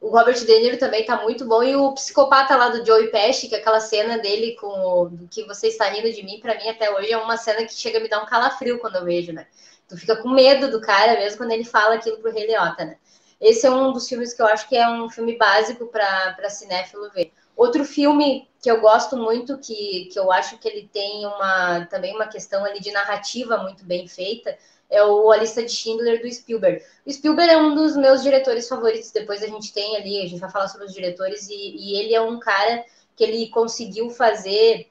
[0.00, 1.62] O Robert De Niro também tá muito bom.
[1.62, 5.44] E o psicopata lá do Joey Pesci, que é aquela cena dele com o que
[5.44, 8.00] você está rindo de mim, para mim até hoje é uma cena que chega a
[8.00, 9.46] me dar um calafrio quando eu vejo, né?
[9.88, 12.96] Tu fica com medo do cara mesmo quando ele fala aquilo pro Rei Leota, né?
[13.40, 17.10] Esse é um dos filmes que eu acho que é um filme básico para cinéfilo
[17.10, 17.32] ver.
[17.56, 22.14] Outro filme que eu gosto muito, que, que eu acho que ele tem uma também
[22.14, 24.56] uma questão ali de narrativa muito bem feita,
[24.90, 26.82] é o A Lista de Schindler do Spielberg.
[27.04, 29.10] O Spielberg é um dos meus diretores favoritos.
[29.10, 32.14] Depois a gente tem ali, a gente vai falar sobre os diretores, e, e ele
[32.14, 32.84] é um cara
[33.14, 34.88] que ele conseguiu fazer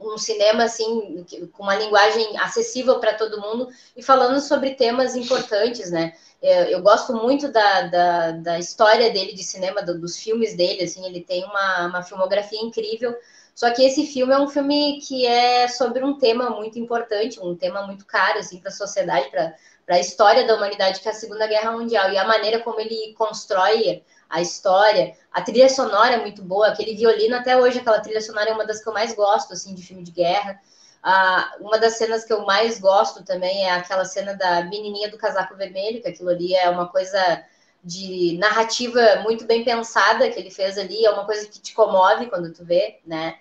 [0.00, 5.90] um cinema assim com uma linguagem acessível para todo mundo e falando sobre temas importantes,
[5.90, 6.14] né?
[6.42, 10.56] Eu, é, eu gosto muito da, da, da, história dele de cinema, do, dos filmes
[10.56, 13.14] dele, assim, ele tem uma, uma filmografia incrível.
[13.54, 17.56] Só que esse filme é um filme que é sobre um tema muito importante, um
[17.56, 19.54] tema muito caro assim para a sociedade, para
[19.88, 23.14] a história da humanidade, que é a Segunda Guerra Mundial e a maneira como ele
[23.18, 28.20] constrói a história, a trilha sonora é muito boa, aquele violino até hoje, aquela trilha
[28.20, 30.60] sonora é uma das que eu mais gosto assim de filme de guerra.
[31.02, 35.18] Ah, uma das cenas que eu mais gosto também é aquela cena da menininha do
[35.18, 37.42] casaco vermelho, que aquilo ali é uma coisa
[37.82, 42.26] de narrativa muito bem pensada que ele fez ali, é uma coisa que te comove
[42.26, 43.38] quando tu vê, né?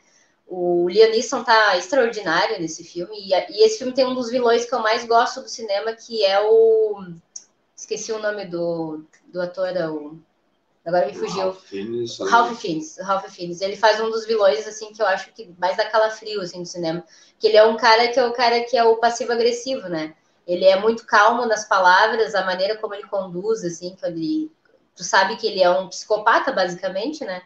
[0.47, 4.65] O Liam Neeson tá extraordinário nesse filme, e, e, esse filme tem um dos vilões
[4.65, 7.03] que eu mais gosto do cinema, que é o...
[7.75, 10.17] Esqueci o nome do, do ator, é o...
[10.85, 11.41] Agora me fugiu.
[11.41, 12.19] Ralph Fiennes.
[12.19, 13.61] O Ralph Fiennes, o Ralph Fiennes.
[13.61, 16.67] Ele faz um dos vilões, assim, que eu acho que mais dá calafrio, assim, do
[16.67, 17.03] cinema.
[17.37, 20.15] Que ele é um cara que é o cara que é o passivo-agressivo, né?
[20.49, 24.51] Ele é muito calmo nas palavras, a maneira como ele conduz, assim, que ele...
[24.95, 27.43] Tu sabe que ele é um psicopata, basicamente, né?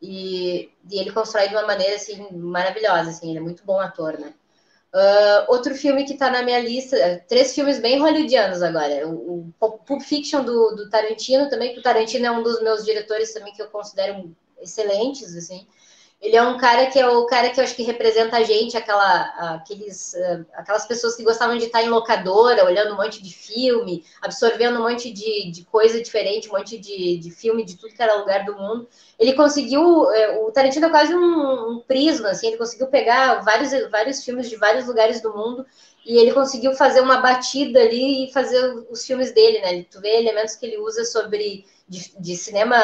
[0.00, 4.18] E, e, ele constrói de uma maneira assim maravilhosa, assim, ele é muito bom ator,
[4.18, 4.34] né?
[4.92, 9.08] Uh, outro filme que está na minha lista, três filmes bem hollywoodianos agora.
[9.08, 12.84] O, o Pulp Fiction do, do, Tarantino também, que o Tarantino é um dos meus
[12.84, 15.66] diretores também que eu considero excelentes, assim.
[16.24, 18.78] Ele é um cara que é o cara que eu acho que representa a gente,
[18.78, 23.30] aquela, aqueles, uh, aquelas pessoas que gostavam de estar em locadora, olhando um monte de
[23.34, 27.92] filme, absorvendo um monte de, de coisa diferente, um monte de, de filme de tudo
[27.92, 28.88] que era lugar do mundo.
[29.18, 33.70] Ele conseguiu, uh, o Tarantino é quase um, um prisma, assim, ele conseguiu pegar vários,
[33.90, 35.66] vários filmes de vários lugares do mundo
[36.04, 39.84] e ele conseguiu fazer uma batida ali e fazer os filmes dele, né?
[39.90, 42.76] Tu vê elementos que ele usa sobre de, de cinema,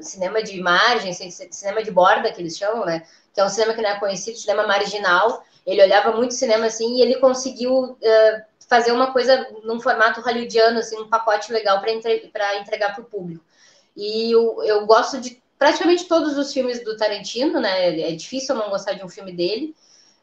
[0.00, 3.04] cinema de imagem, cinema de borda que eles chamam, né?
[3.34, 5.44] Que é um cinema que não é conhecido, cinema marginal.
[5.66, 10.78] Ele olhava muito cinema assim e ele conseguiu uh, fazer uma coisa num formato hollywoodiano,
[10.78, 13.44] assim, um pacote legal para entre, entregar para o público.
[13.96, 18.00] E eu, eu gosto de praticamente todos os filmes do Tarantino, né?
[18.00, 19.74] É difícil eu não gostar de um filme dele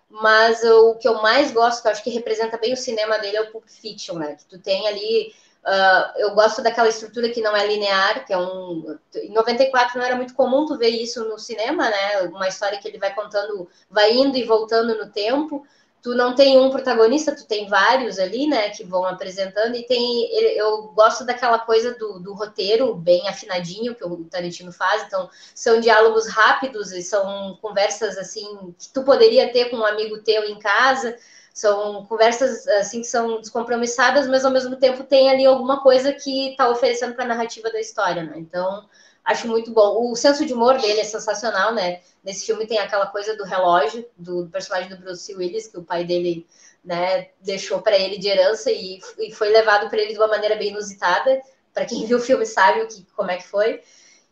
[0.10, 3.38] mas o que eu mais gosto, que eu acho que representa bem o cinema dele,
[3.38, 4.36] é o Pulp Fiction, né?
[4.36, 5.34] Que tu tem ali.
[5.66, 8.97] Uh, eu gosto daquela estrutura que não é linear, que é um.
[9.16, 12.22] Em 94 não era muito comum tu ver isso no cinema, né?
[12.30, 15.66] Uma história que ele vai contando, vai indo e voltando no tempo
[16.02, 20.30] tu não tem um protagonista, tu tem vários ali, né, que vão apresentando, e tem,
[20.56, 25.80] eu gosto daquela coisa do, do roteiro bem afinadinho que o Tarantino faz, então são
[25.80, 30.60] diálogos rápidos e são conversas, assim, que tu poderia ter com um amigo teu em
[30.60, 31.18] casa,
[31.54, 36.56] são conversas, assim, que são descompromissadas, mas ao mesmo tempo tem ali alguma coisa que
[36.56, 38.88] tá oferecendo para a narrativa da história, né, então
[39.28, 40.10] acho muito bom.
[40.10, 42.00] O senso de humor dele é sensacional, né?
[42.24, 46.06] Nesse filme tem aquela coisa do relógio, do personagem do Bruce Willis, que o pai
[46.06, 46.48] dele
[46.84, 50.56] né, deixou para ele de herança e, e foi levado para ele de uma maneira
[50.56, 51.42] bem inusitada.
[51.74, 53.82] Para quem viu o filme sabe o que, como é que foi.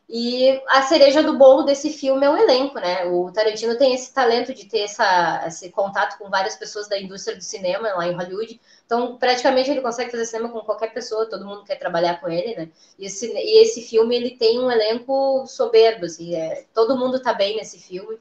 [0.07, 3.05] E a cereja do bolo desse filme é o elenco, né?
[3.05, 7.35] O Tarantino tem esse talento de ter essa, esse contato com várias pessoas da indústria
[7.35, 8.61] do cinema lá em Hollywood.
[8.85, 12.55] Então, praticamente ele consegue fazer cinema com qualquer pessoa, todo mundo quer trabalhar com ele,
[12.55, 12.69] né?
[12.99, 17.33] E esse, e esse filme ele tem um elenco soberbo, assim, é, todo mundo tá
[17.33, 18.19] bem nesse filme.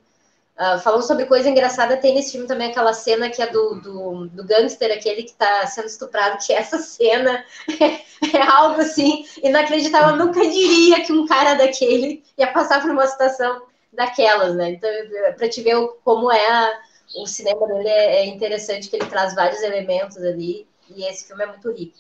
[0.57, 4.27] Uh, falando sobre coisa engraçada, tem nesse filme também aquela cena que é do, do,
[4.29, 7.45] do gangster, aquele que está sendo estuprado, que essa cena
[7.81, 7.85] é,
[8.37, 10.11] é, algo assim inacreditável.
[10.11, 14.71] Eu nunca diria que um cara daquele ia passar por uma situação daquelas, né?
[14.71, 14.91] Então,
[15.37, 16.81] para te ver como é a,
[17.17, 21.43] o cinema dele, é, é interessante que ele traz vários elementos ali, e esse filme
[21.43, 21.97] é muito rico.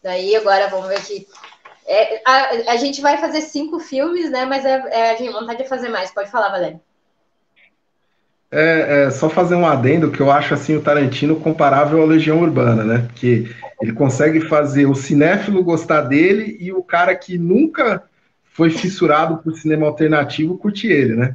[0.00, 1.26] Daí agora vamos ver aqui.
[1.86, 4.44] É, a, a gente vai fazer cinco filmes, né?
[4.44, 6.12] Mas é, é, a gente vontade de fazer mais.
[6.12, 6.80] Pode falar, Valéria.
[8.56, 12.38] É, é, só fazer um adendo que eu acho assim o Tarantino comparável à Legião
[12.40, 12.98] Urbana, né?
[13.08, 13.50] Porque
[13.82, 18.04] ele consegue fazer o cinéfilo gostar dele e o cara que nunca
[18.44, 21.34] foi fissurado por cinema alternativo curtir ele, né?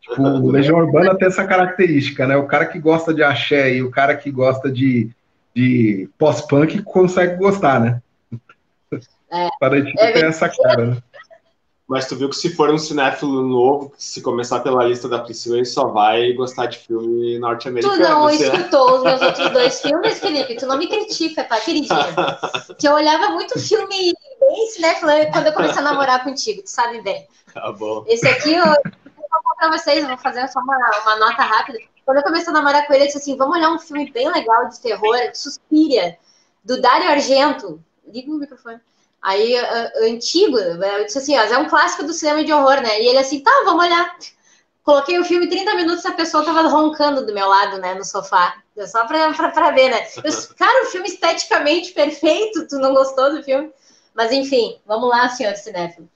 [0.00, 2.36] Tipo, o Legião Urbana tem essa característica, né?
[2.36, 5.08] O cara que gosta de axé e o cara que gosta de,
[5.54, 8.02] de pós-punk consegue gostar, né?
[9.30, 10.96] É, Tarantino é, tem essa cara, né?
[11.88, 15.56] Mas tu viu que se for um cinéfilo novo, se começar pela lista da Priscila,
[15.56, 17.96] ele só vai gostar de filme norte-americano.
[17.96, 20.56] Tu não escutou os meus outros dois filmes, Felipe?
[20.56, 21.96] Tu não me critica, tá, queridinha?
[22.76, 27.00] que eu olhava muito filme bem cinéfilo quando eu comecei a namorar contigo, tu sabe
[27.02, 27.24] bem.
[27.54, 28.04] Tá bom.
[28.08, 31.78] Esse aqui eu, eu vou pra vocês, vou fazer só uma, uma nota rápida.
[32.04, 34.28] Quando eu comecei a namorar com ele, eu disse assim, vamos olhar um filme bem
[34.28, 36.18] legal de terror, Suspiria,
[36.64, 37.80] do Dario Argento.
[38.06, 38.80] Liga o microfone.
[39.26, 39.56] Aí,
[40.02, 43.02] antigo, eu disse assim, ó, é um clássico do cinema de horror, né?
[43.02, 44.16] E ele assim, tá, vamos olhar.
[44.84, 48.04] Coloquei o filme 30 minutos e a pessoa tava roncando do meu lado, né, no
[48.04, 48.54] sofá.
[48.86, 50.06] Só pra, pra, pra ver, né?
[50.22, 53.68] Eu, cara, o filme esteticamente perfeito, tu não gostou do filme?
[54.14, 56.08] Mas enfim, vamos lá, senhor cinéfilo.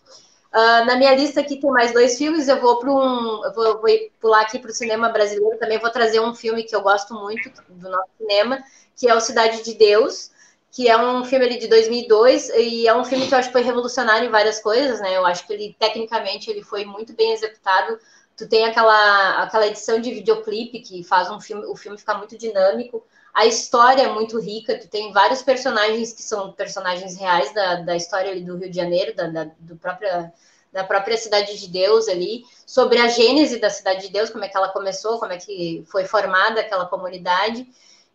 [0.54, 2.46] Uh, na minha lista aqui tem mais dois filmes.
[2.46, 3.90] Eu vou para um, eu vou, vou
[4.20, 5.58] pular aqui para o cinema brasileiro.
[5.58, 8.62] Também vou trazer um filme que eu gosto muito do nosso cinema,
[8.94, 10.30] que é o Cidade de Deus
[10.72, 13.52] que é um filme ali de 2002 e é um filme que eu acho que
[13.52, 15.16] foi revolucionário em várias coisas, né?
[15.16, 17.98] Eu acho que ele tecnicamente ele foi muito bem executado.
[18.36, 22.38] Tu tem aquela aquela edição de videoclipe que faz um filme, o filme ficar muito
[22.38, 23.04] dinâmico.
[23.34, 27.96] A história é muito rica, tu tem vários personagens que são personagens reais da, da
[27.96, 30.32] história ali do Rio de Janeiro, da, da, do própria,
[30.72, 34.48] da própria Cidade de Deus ali, sobre a gênese da Cidade de Deus, como é
[34.48, 37.68] que ela começou, como é que foi formada aquela comunidade.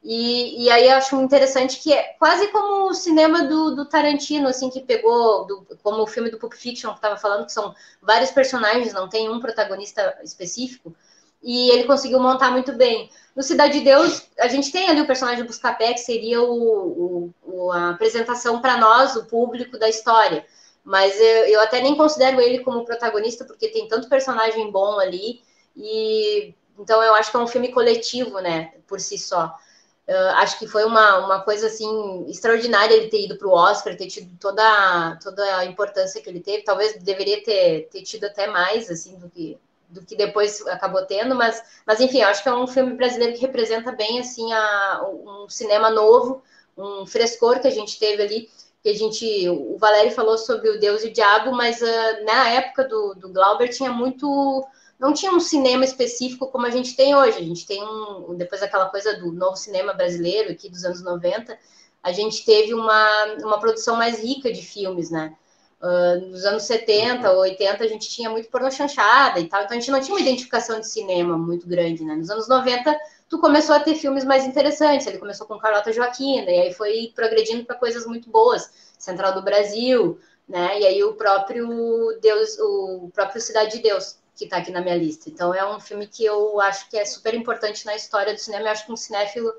[0.07, 4.47] E, e aí eu acho interessante que é quase como o cinema do, do Tarantino,
[4.47, 7.73] assim, que pegou, do, como o filme do Pulp Fiction que estava falando, que são
[8.03, 10.95] vários personagens, não tem um protagonista específico,
[11.41, 13.09] e ele conseguiu montar muito bem.
[13.35, 17.33] No Cidade de Deus, a gente tem ali o personagem do Buscapé, que seria o,
[17.41, 20.45] o a apresentação para nós, o público da história.
[20.83, 25.41] Mas eu, eu até nem considero ele como protagonista, porque tem tanto personagem bom ali,
[25.75, 29.51] e então eu acho que é um filme coletivo, né, por si só.
[30.07, 33.97] Uh, acho que foi uma, uma coisa assim extraordinária ele ter ido para o Oscar,
[33.97, 36.63] ter tido toda, toda a importância que ele teve.
[36.63, 39.57] Talvez deveria ter, ter tido até mais assim do que,
[39.89, 43.41] do que depois acabou tendo, mas, mas enfim, acho que é um filme brasileiro que
[43.41, 46.43] representa bem assim a, um cinema novo,
[46.77, 48.49] um frescor que a gente teve ali.
[48.83, 52.49] Que a gente, o Valério falou sobre o Deus e o Diabo, mas uh, na
[52.49, 54.63] época do, do Glauber tinha muito
[54.99, 57.37] não tinha um cinema específico como a gente tem hoje.
[57.37, 61.57] A gente tem um, depois daquela coisa do novo cinema brasileiro aqui dos anos 90,
[62.01, 65.35] a gente teve uma, uma produção mais rica de filmes, né?
[65.81, 69.79] Uh, nos anos 70, 80, a gente tinha muito pornô chanchada e tal, então a
[69.79, 72.15] gente não tinha uma identificação de cinema muito grande, né?
[72.15, 76.49] Nos anos 90, tu começou a ter filmes mais interessantes, ele começou com Carlota Joaquina,
[76.49, 80.17] e aí foi progredindo para coisas muito boas, Central do Brasil,
[80.47, 80.79] né?
[80.79, 81.67] E aí o próprio
[82.21, 85.29] Deus, o próprio Cidade de Deus, que está aqui na minha lista.
[85.29, 88.65] Então é um filme que eu acho que é super importante na história do cinema.
[88.65, 89.53] Eu acho que um cinéfilo,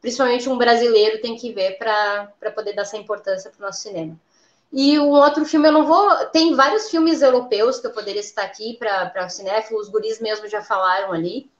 [0.00, 4.18] principalmente um brasileiro, tem que ver para poder dar essa importância para o nosso cinema.
[4.72, 6.26] E um outro filme eu não vou.
[6.26, 10.48] Tem vários filmes europeus que eu poderia citar aqui para o cinéfilo, os guris mesmo
[10.48, 11.50] já falaram ali.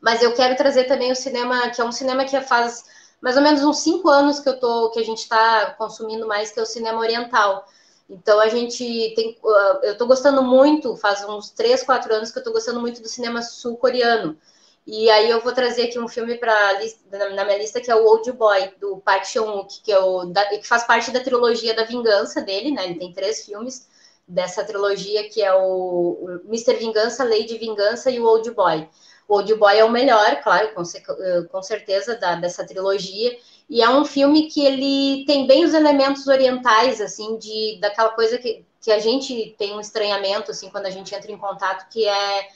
[0.00, 2.84] Mas eu quero trazer também o cinema, que é um cinema que faz
[3.20, 6.52] mais ou menos uns cinco anos que eu tô, que a gente está consumindo mais,
[6.52, 7.66] que é o cinema oriental.
[8.08, 8.84] Então a gente
[9.16, 12.80] tem, uh, eu estou gostando muito, faz uns três, quatro anos que eu estou gostando
[12.80, 14.36] muito do cinema sul-coreano.
[14.86, 16.54] E aí eu vou trazer aqui um filme para
[17.10, 20.30] na minha lista que é o Old Boy do Park Chan-wook, que é o
[20.60, 22.84] que faz parte da trilogia da Vingança dele, né?
[22.84, 23.88] Ele tem três filmes
[24.28, 26.74] dessa trilogia que é o, o Mr.
[26.76, 28.86] Vingança, Lady Vingança e o Old Boy.
[29.26, 33.38] O Old Boy é o melhor, claro, com, uh, com certeza da, dessa trilogia.
[33.68, 38.38] E é um filme que ele tem bem os elementos orientais, assim, de daquela coisa
[38.38, 42.06] que, que a gente tem um estranhamento, assim, quando a gente entra em contato, que
[42.06, 42.48] é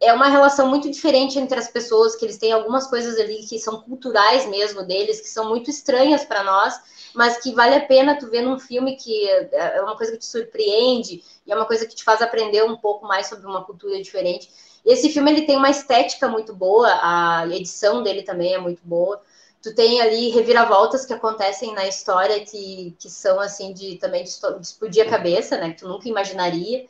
[0.00, 3.58] é uma relação muito diferente entre as pessoas, que eles têm algumas coisas ali que
[3.58, 6.74] são culturais mesmo deles, que são muito estranhas para nós,
[7.14, 10.26] mas que vale a pena tu ver num filme que é uma coisa que te
[10.26, 14.00] surpreende e é uma coisa que te faz aprender um pouco mais sobre uma cultura
[14.02, 14.50] diferente.
[14.84, 19.20] Esse filme ele tem uma estética muito boa, a edição dele também é muito boa
[19.66, 24.30] tu tem ali reviravoltas que acontecem na história que, que são assim de também de,
[24.30, 25.70] de explodir a cabeça, né?
[25.70, 26.86] Que tu nunca imaginaria.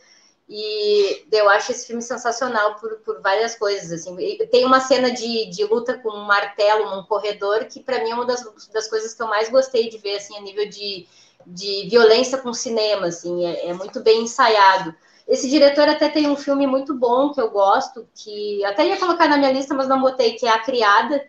[0.47, 3.91] E eu acho esse filme sensacional por, por várias coisas.
[3.91, 4.15] Assim.
[4.51, 8.15] Tem uma cena de, de luta com um martelo num corredor que, para mim, é
[8.15, 11.07] uma das, das coisas que eu mais gostei de ver, assim, a nível de,
[11.47, 13.07] de violência com cinema.
[13.07, 14.95] Assim, é, é muito bem ensaiado.
[15.27, 19.29] Esse diretor até tem um filme muito bom que eu gosto, que até ia colocar
[19.29, 21.27] na minha lista, mas não botei, que é A Criada,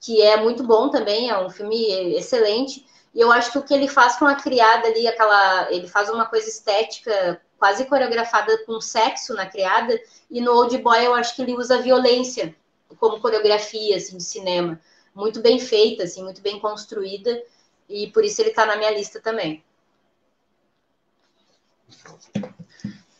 [0.00, 2.86] que é muito bom também, é um filme excelente.
[3.14, 5.72] E eu acho que o que ele faz com a criada ali, aquela.
[5.72, 9.98] Ele faz uma coisa estética quase coreografada com sexo na criada,
[10.30, 12.54] e no Old Boy eu acho que ele usa violência
[12.98, 14.78] como coreografia assim, de cinema.
[15.14, 17.42] Muito bem feita, assim, muito bem construída,
[17.88, 19.64] e por isso ele está na minha lista também.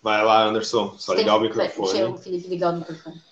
[0.03, 1.93] Vai lá, Anderson, só ligar o microfone.
[1.93, 3.23] Deixa o Felipe ligar o microfone.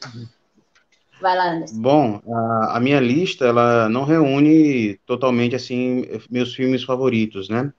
[1.22, 1.80] Vai lá, Anderson.
[1.80, 7.72] Bom, a, a, minha lista, ela não reúne totalmente, assim, meus filmes favoritos, né?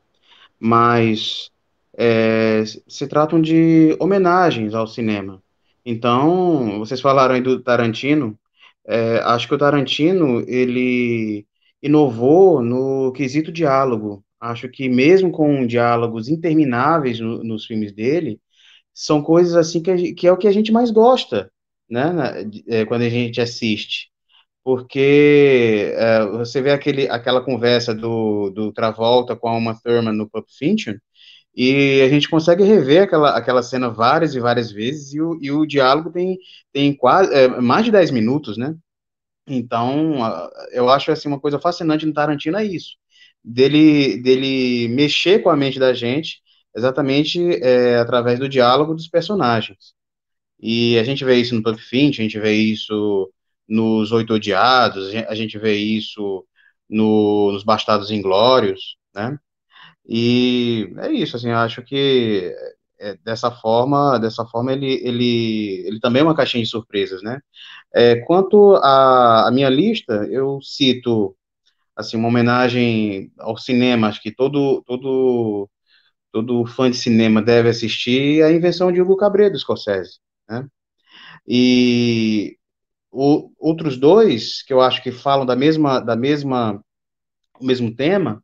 [0.58, 1.52] Mas
[1.98, 5.44] é, se tratam de homenagens ao cinema.
[5.86, 8.39] Então, vocês falaram aí do Tarantino,
[8.88, 11.46] é, acho que o Tarantino, ele
[11.82, 14.24] inovou no quesito diálogo.
[14.39, 18.39] Acho que mesmo com diálogos intermináveis no, nos filmes dele,
[18.94, 21.52] são coisas assim que, que é o que a gente mais gosta,
[21.94, 24.10] né, é, quando a gente assiste.
[24.64, 30.30] Porque é, você vê aquele, aquela conversa do, do Travolta com a Uma Thurman no
[30.30, 30.96] Pulp Fiction,
[31.56, 35.52] e a gente consegue rever aquela, aquela cena várias e várias vezes, e o, e
[35.52, 36.38] o diálogo tem,
[36.72, 38.76] tem quase, é, mais de 10 minutos, né?
[39.48, 40.16] Então,
[40.72, 42.96] eu acho assim, uma coisa fascinante no Tarantino é isso,
[43.44, 46.41] dele, dele mexer com a mente da gente,
[46.76, 49.94] exatamente é, através do diálogo dos personagens.
[50.64, 53.30] E a gente vê isso no Pulp Fiction, a gente vê isso
[53.68, 56.45] nos Oito Odiados, a gente vê isso
[56.89, 59.38] no, nos Bastardos Inglórios, né?
[60.07, 62.55] E é isso, assim, eu acho que
[62.99, 67.41] é, dessa forma, dessa forma ele, ele, ele também é uma caixinha de surpresas, né?
[67.93, 71.36] É, quanto à, minha lista, eu cito,
[71.95, 75.70] assim, uma homenagem ao cinema, acho que todo, todo,
[76.32, 80.20] todo fã de cinema deve assistir, a invenção de Hugo Cabret, do Scorsese,
[80.50, 80.68] né?
[81.48, 82.58] E
[83.12, 86.84] o, outros dois que eu acho que falam da mesma, da mesma,
[87.60, 88.44] o mesmo tema,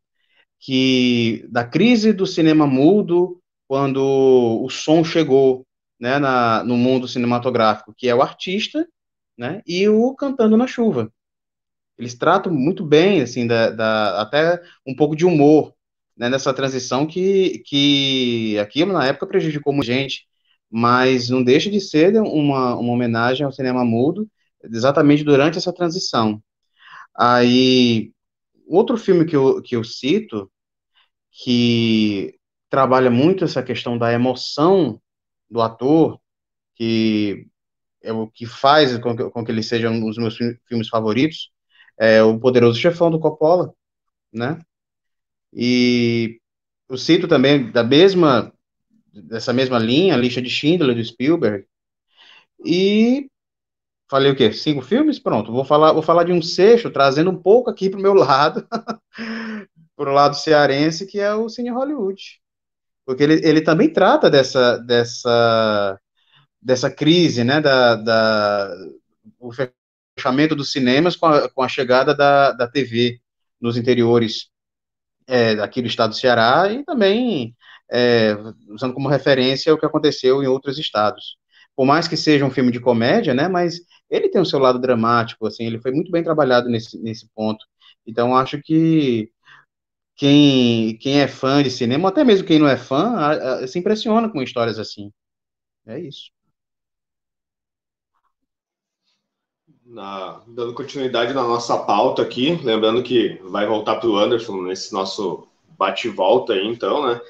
[0.60, 4.00] que da crise do cinema mudo quando
[4.64, 5.66] o som chegou,
[6.00, 8.88] né, na, no mundo cinematográfico, que é o artista,
[9.38, 11.12] né, e o cantando na chuva.
[11.97, 15.74] Eles tratam muito bem, assim, da, da até um pouco de humor,
[16.18, 20.28] né, nessa transição que, que aquilo na época prejudicou muita gente,
[20.70, 24.30] mas não deixa de ser uma, uma homenagem ao cinema mudo,
[24.63, 26.41] exatamente durante essa transição.
[27.17, 28.11] Aí,
[28.67, 30.51] outro filme que eu, que eu cito,
[31.32, 32.36] que
[32.70, 35.01] trabalha muito essa questão da emoção
[35.49, 36.20] do ator,
[36.76, 37.47] que
[38.01, 41.51] é o que faz com que, com que ele seja um dos meus filmes favoritos,
[41.97, 43.74] é o Poderoso Chefão do Coppola,
[44.32, 44.61] né?
[45.53, 46.39] E
[46.89, 48.53] eu cito também da mesma
[49.22, 51.65] dessa mesma linha, lista de Schindler do Spielberg.
[52.65, 53.30] E
[54.09, 54.51] falei o quê?
[54.51, 55.20] Cinco filmes?
[55.20, 58.13] Pronto, vou falar, vou falar de um sexto, trazendo um pouco aqui para o meu
[58.13, 58.67] lado,
[59.95, 62.41] para o lado cearense, que é o Cine Hollywood.
[63.05, 65.99] Porque ele, ele também trata dessa, dessa,
[66.61, 68.76] dessa crise, né, da, da,
[69.39, 69.51] o
[70.15, 73.20] fechamento dos cinemas com a, com a chegada da, da TV
[73.59, 74.49] nos interiores
[75.28, 77.55] é, aqui do estado do Ceará e também
[77.92, 78.36] é,
[78.70, 81.38] usando como referência o que aconteceu em outros estados.
[81.76, 83.80] Por mais que seja um filme de comédia, né, mas
[84.10, 87.66] ele tem o seu lado dramático, assim, ele foi muito bem trabalhado nesse, nesse ponto.
[88.06, 89.32] Então, acho que
[90.16, 93.80] quem, quem é fã de cinema, até mesmo quem não é fã, a, a, se
[93.80, 95.12] impressiona com histórias assim.
[95.88, 96.32] É isso.
[99.86, 104.94] Na, dando continuidade na nossa pauta aqui, lembrando que vai voltar para o Anderson nesse
[104.94, 107.22] nosso bate-volta aí, então, né?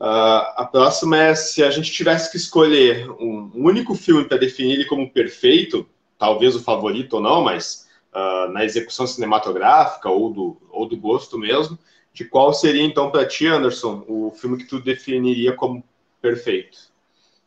[0.00, 4.74] Uh, a próxima é se a gente tivesse que escolher um único filme para definir
[4.74, 10.56] ele como perfeito, talvez o favorito ou não, mas uh, na execução cinematográfica ou do,
[10.70, 11.76] ou do gosto mesmo,
[12.12, 15.82] de qual seria então para ti, Anderson, o filme que tu definiria como
[16.20, 16.92] perfeito?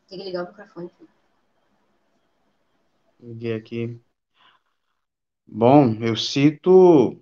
[0.09, 0.89] Tem que ligar o microfone.
[3.21, 3.99] Liguei aqui.
[5.47, 7.21] Bom, eu cito.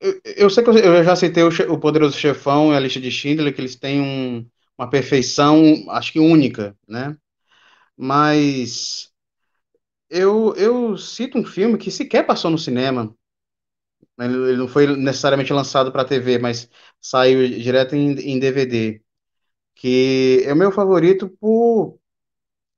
[0.00, 3.10] Eu, eu sei que eu, já citei o, o Poderoso Chefão e a lista de
[3.10, 4.46] Schindler, que eles têm um,
[4.78, 7.16] uma perfeição, acho que única, né?
[7.96, 9.10] Mas
[10.10, 13.14] eu, eu cito um filme que sequer passou no cinema.
[14.18, 16.68] Ele não foi necessariamente lançado para TV, mas
[17.00, 19.02] saiu direto em, em DVD.
[19.76, 21.98] Que é o meu favorito por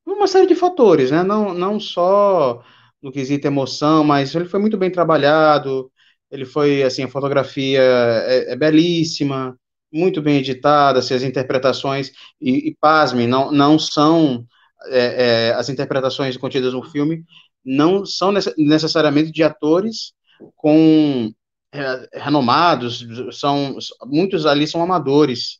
[0.07, 1.23] uma série de fatores, né?
[1.25, 2.62] Não, não só
[3.03, 5.93] no quesito emoção, mas ele foi muito bem trabalhado,
[6.31, 9.59] ele foi, assim, a fotografia é, é belíssima,
[9.93, 14.47] muito bem editada, assim, as interpretações, e, e pasmem, não, não são,
[14.87, 17.24] é, é, as interpretações contidas no filme,
[17.64, 20.12] não são necessariamente de atores
[20.57, 21.33] com
[21.72, 23.76] é, renomados, são,
[24.07, 25.59] muitos ali são amadores,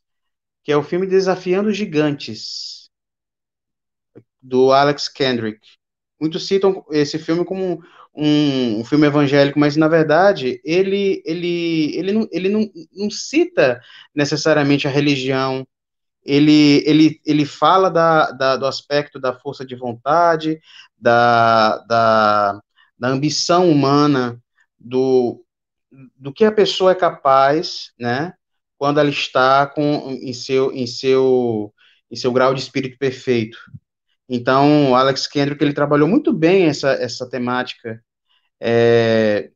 [0.63, 2.89] que é o filme Desafiando Gigantes,
[4.41, 5.59] do Alex Kendrick,
[6.21, 7.83] Muitos citam esse filme como
[8.13, 13.81] um, filme evangélico, mas na verdade ele, ele, ele, não, ele não, não cita
[14.13, 15.65] necessariamente a religião.
[16.23, 20.59] Ele, ele, ele fala da, da, do aspecto da força de vontade,
[20.97, 22.61] da, da,
[22.99, 24.39] da ambição humana,
[24.79, 25.43] do,
[26.15, 28.33] do que a pessoa é capaz, né,
[28.77, 31.73] quando ela está com, em, seu, em, seu,
[32.09, 33.57] em seu grau de espírito perfeito.
[34.33, 38.01] Então, o Alex Kendrick, ele trabalhou muito bem essa, essa temática
[38.61, 39.51] é,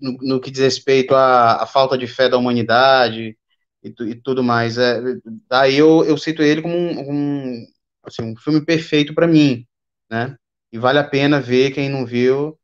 [0.00, 3.36] no, no, que diz respeito à, à, falta de fé da humanidade
[3.82, 4.78] e, e tudo mais.
[4.78, 5.00] É,
[5.48, 7.66] daí eu, eu cito ele como um, um,
[8.04, 9.66] assim, um filme perfeito para mim,
[10.08, 10.36] né?
[10.72, 12.56] E vale a pena ver, quem não viu,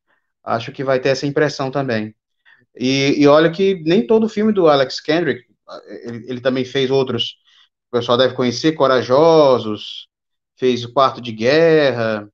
[0.44, 2.14] acho que vai ter essa impressão também.
[2.78, 5.42] E, e olha que nem todo filme do Alex Kendrick,
[6.04, 7.36] ele, ele também fez outros,
[7.92, 10.07] o pessoal deve conhecer, Corajosos,
[10.58, 12.30] fez o Quarto de Guerra,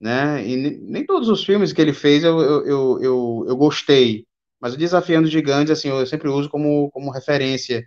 [0.00, 0.46] né?
[0.46, 4.26] E nem todos os filmes que ele fez eu, eu, eu, eu, gostei,
[4.60, 7.84] mas o Desafiando Gigantes, assim, eu sempre uso como, como referência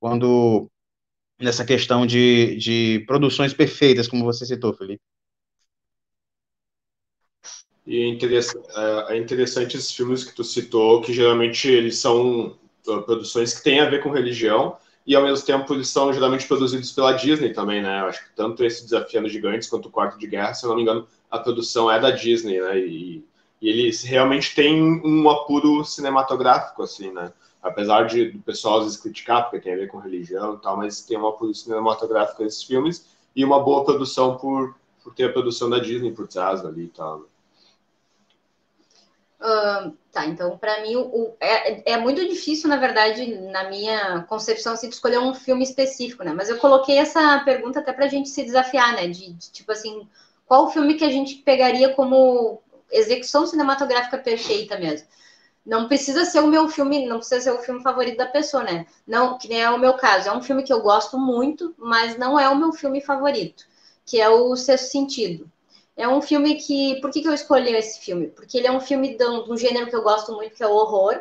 [0.00, 0.70] quando
[1.40, 5.02] nessa questão de, de produções perfeitas, como você citou, Felipe.
[7.86, 12.58] E é interessante, é, é interessante esses filmes que tu citou, que geralmente eles são
[12.86, 14.76] uh, produções que têm a ver com religião,
[15.08, 18.02] e ao mesmo tempo eles são geralmente produzidos pela Disney também, né?
[18.02, 20.76] Eu acho que tanto esse Desafiando Gigantes quanto o Quarto de Guerra, se eu não
[20.76, 22.78] me engano, a produção é da Disney, né?
[22.78, 23.24] E,
[23.62, 27.32] e eles realmente têm um apuro cinematográfico, assim, né?
[27.62, 30.76] Apesar de do pessoal às vezes criticar, porque tem a ver com religião e tal,
[30.76, 35.32] mas tem um apuro cinematográfico nesses filmes e uma boa produção por, por ter a
[35.32, 37.24] produção da Disney por trás ali e tal.
[40.10, 44.88] Tá, então para mim o, é, é muito difícil, na verdade, na minha concepção, assim,
[44.88, 46.32] escolher um filme específico, né?
[46.34, 49.06] Mas eu coloquei essa pergunta até para a gente se desafiar, né?
[49.06, 50.08] De, de, tipo assim,
[50.44, 52.60] qual o filme que a gente pegaria como
[52.90, 55.06] execução cinematográfica perfeita mesmo?
[55.64, 58.86] Não precisa ser o meu filme, não precisa ser o filme favorito da pessoa, né?
[59.06, 60.28] Não, que nem é o meu caso.
[60.28, 63.64] É um filme que eu gosto muito, mas não é o meu filme favorito,
[64.04, 65.50] que é o Sexto Sentido.
[65.98, 67.00] É um filme que.
[67.00, 68.28] Por que, que eu escolhi esse filme?
[68.28, 70.72] Porque ele é um filme de um, gênero que eu gosto muito, que é o
[70.72, 71.20] horror.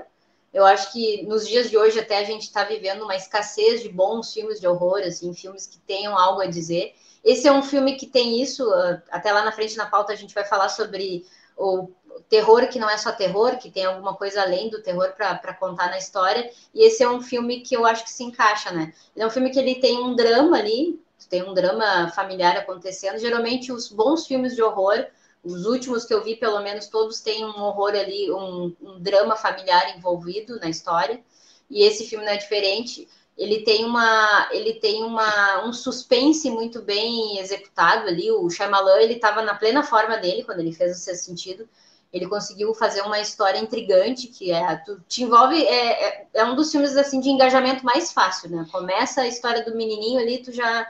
[0.54, 3.90] Eu acho que nos dias de hoje até a gente está vivendo uma escassez de
[3.90, 6.94] bons filmes de horror, assim, filmes que tenham algo a dizer.
[7.24, 10.16] Esse é um filme que tem isso, ah, até lá na frente na pauta a
[10.16, 11.26] gente vai falar sobre
[11.58, 11.90] o
[12.30, 15.90] terror que não é só terror, que tem alguma coisa além do terror para contar
[15.90, 16.49] na história.
[16.74, 18.94] E esse é um filme que eu acho que se encaixa, né?
[19.16, 20.99] Ele é um filme que ele tem um drama ali,
[21.30, 23.18] tem um drama familiar acontecendo.
[23.18, 25.06] Geralmente os bons filmes de horror,
[25.44, 29.35] os últimos que eu vi, pelo menos todos têm um horror ali, um, um drama
[29.35, 31.22] familiar envolvido na história.
[31.69, 33.07] E esse filme não é diferente
[33.38, 39.14] ele tem uma ele tem uma um suspense muito bem executado ali o Shyamalan ele
[39.14, 41.69] estava na plena forma dele quando ele fez o seu sentido
[42.11, 46.56] ele conseguiu fazer uma história intrigante que é tu, te envolve é, é, é, um
[46.56, 50.52] dos filmes assim de engajamento mais fácil né começa a história do menininho ali tu
[50.52, 50.89] já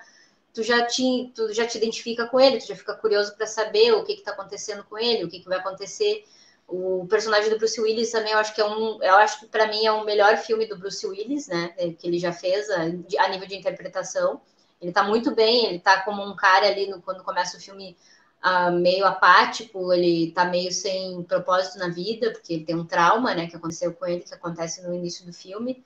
[0.57, 3.91] tu já te tu já te identifica com ele tu já fica curioso para saber
[3.93, 6.23] o que está acontecendo com ele o que, que vai acontecer
[6.67, 9.67] o personagem do Bruce Willis também eu acho que é um eu acho que para
[9.67, 11.67] mim é o melhor filme do Bruce Willis né
[11.99, 14.41] que ele já fez a, a nível de interpretação
[14.81, 17.95] ele está muito bem ele está como um cara ali no, quando começa o filme
[18.43, 23.33] uh, meio apático, ele tá meio sem propósito na vida, porque ele tem um trauma,
[23.33, 25.83] né, que aconteceu com ele, que acontece no início do filme.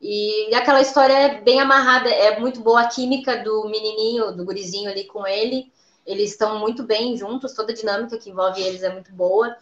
[0.00, 4.90] E, aquela história é bem amarrada, é muito boa a química do menininho, do gurizinho
[4.90, 5.70] ali com ele.
[6.06, 9.56] Eles estão muito bem juntos, toda a dinâmica que envolve eles é muito boa.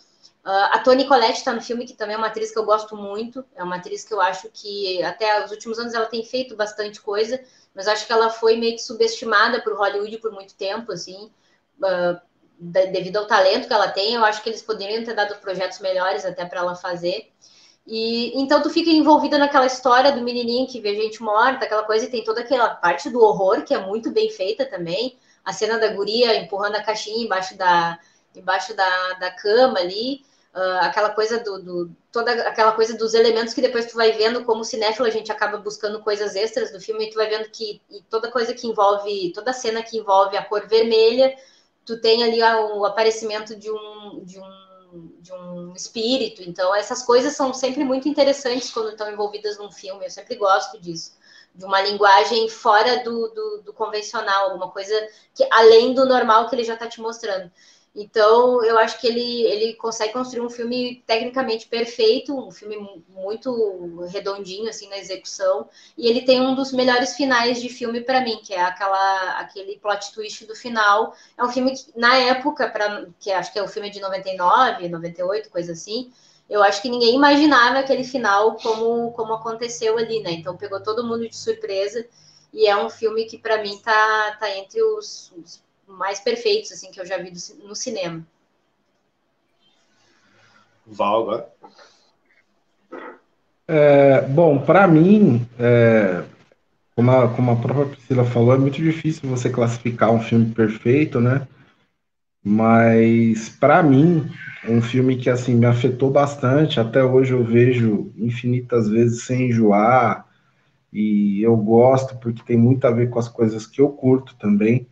[0.45, 2.97] Uh, a Toni Collette está no filme, que também é uma atriz que eu gosto
[2.97, 3.45] muito.
[3.55, 7.01] É uma atriz que eu acho que até os últimos anos ela tem feito bastante
[7.01, 7.41] coisa,
[7.75, 11.31] mas acho que ela foi meio que subestimada por Hollywood por muito tempo, assim.
[11.79, 12.19] Uh,
[12.61, 16.25] devido ao talento que ela tem, eu acho que eles poderiam ter dado projetos melhores
[16.25, 17.31] até para ela fazer.
[17.91, 22.05] E então tu fica envolvida naquela história do menininho que vê gente morta, aquela coisa,
[22.05, 25.19] e tem toda aquela parte do horror que é muito bem feita também.
[25.43, 27.99] A cena da guria empurrando a caixinha embaixo da,
[28.37, 30.23] embaixo da, da cama ali.
[30.55, 34.45] Uh, aquela coisa do, do, toda aquela coisa dos elementos que depois tu vai vendo
[34.45, 37.81] como cinéfilo a gente acaba buscando coisas extras do filme e tu vai vendo que
[38.09, 41.37] toda coisa que envolve toda cena que envolve a cor vermelha
[41.85, 44.68] tu tem ali o aparecimento de um, de um,
[45.21, 46.43] de um espírito.
[46.43, 50.05] Então, essas coisas são sempre muito interessantes quando estão envolvidas num filme.
[50.05, 51.17] Eu sempre gosto disso.
[51.55, 54.95] De uma linguagem fora do, do, do convencional, alguma coisa
[55.35, 57.51] que além do normal que ele já está te mostrando.
[57.95, 62.77] Então, eu acho que ele, ele consegue construir um filme tecnicamente perfeito, um filme
[63.09, 68.21] muito redondinho assim na execução, e ele tem um dos melhores finais de filme para
[68.21, 71.15] mim, que é aquela aquele plot twist do final.
[71.37, 74.89] É um filme que na época para que acho que é o filme de 99,
[74.89, 76.13] 98, coisa assim,
[76.49, 80.33] eu acho que ninguém imaginava aquele final como como aconteceu ali, né?
[80.33, 82.07] Então pegou todo mundo de surpresa.
[82.53, 86.91] E é um filme que para mim tá, tá entre os, os mais perfeitos assim
[86.91, 87.33] que eu já vi
[87.65, 88.25] no cinema.
[90.87, 91.53] Val agora.
[93.67, 96.25] É, bom, para mim, é,
[96.95, 101.21] como, a, como a própria Priscila falou, é muito difícil você classificar um filme perfeito,
[101.21, 101.47] né?
[102.43, 104.31] Mas para mim,
[104.67, 110.27] um filme que assim me afetou bastante, até hoje eu vejo infinitas vezes sem enjoar,
[110.91, 114.87] e eu gosto porque tem muito a ver com as coisas que eu curto também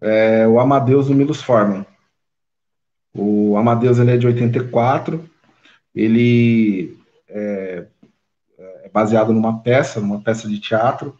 [0.00, 1.84] é o Amadeus do Milos Forman.
[3.14, 5.28] O Amadeus ele é de 84,
[5.94, 6.96] ele
[7.28, 7.86] é,
[8.58, 11.16] é baseado numa peça, numa peça de teatro,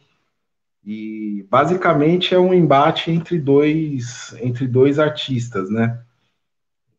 [0.85, 6.01] e basicamente é um embate entre dois, entre dois artistas, né?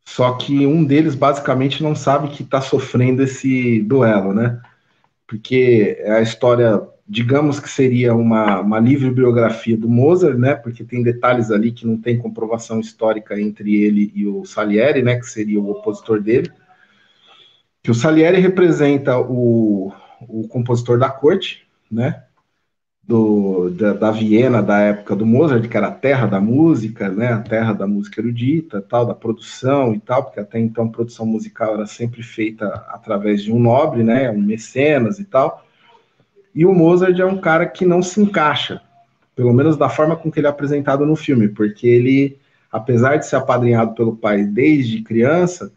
[0.04, 4.60] Só que um deles basicamente não sabe que está sofrendo esse duelo, né?
[5.26, 10.84] Porque é a história digamos que seria uma, uma livre biografia do Mozart, né, porque
[10.84, 15.26] tem detalhes ali que não tem comprovação histórica entre ele e o Salieri, né, que
[15.26, 16.52] seria o opositor dele,
[17.82, 22.22] que o Salieri representa o, o compositor da corte, né,
[23.02, 27.32] do, da, da, Viena da época do Mozart, que era a terra da música, né,
[27.32, 31.26] a terra da música erudita, tal, da produção e tal, porque até então a produção
[31.26, 35.66] musical era sempre feita através de um nobre, né, um mecenas e tal,
[36.54, 38.82] e o Mozart é um cara que não se encaixa,
[39.34, 42.38] pelo menos da forma com que ele é apresentado no filme, porque ele,
[42.70, 45.72] apesar de ser apadrinhado pelo pai desde criança,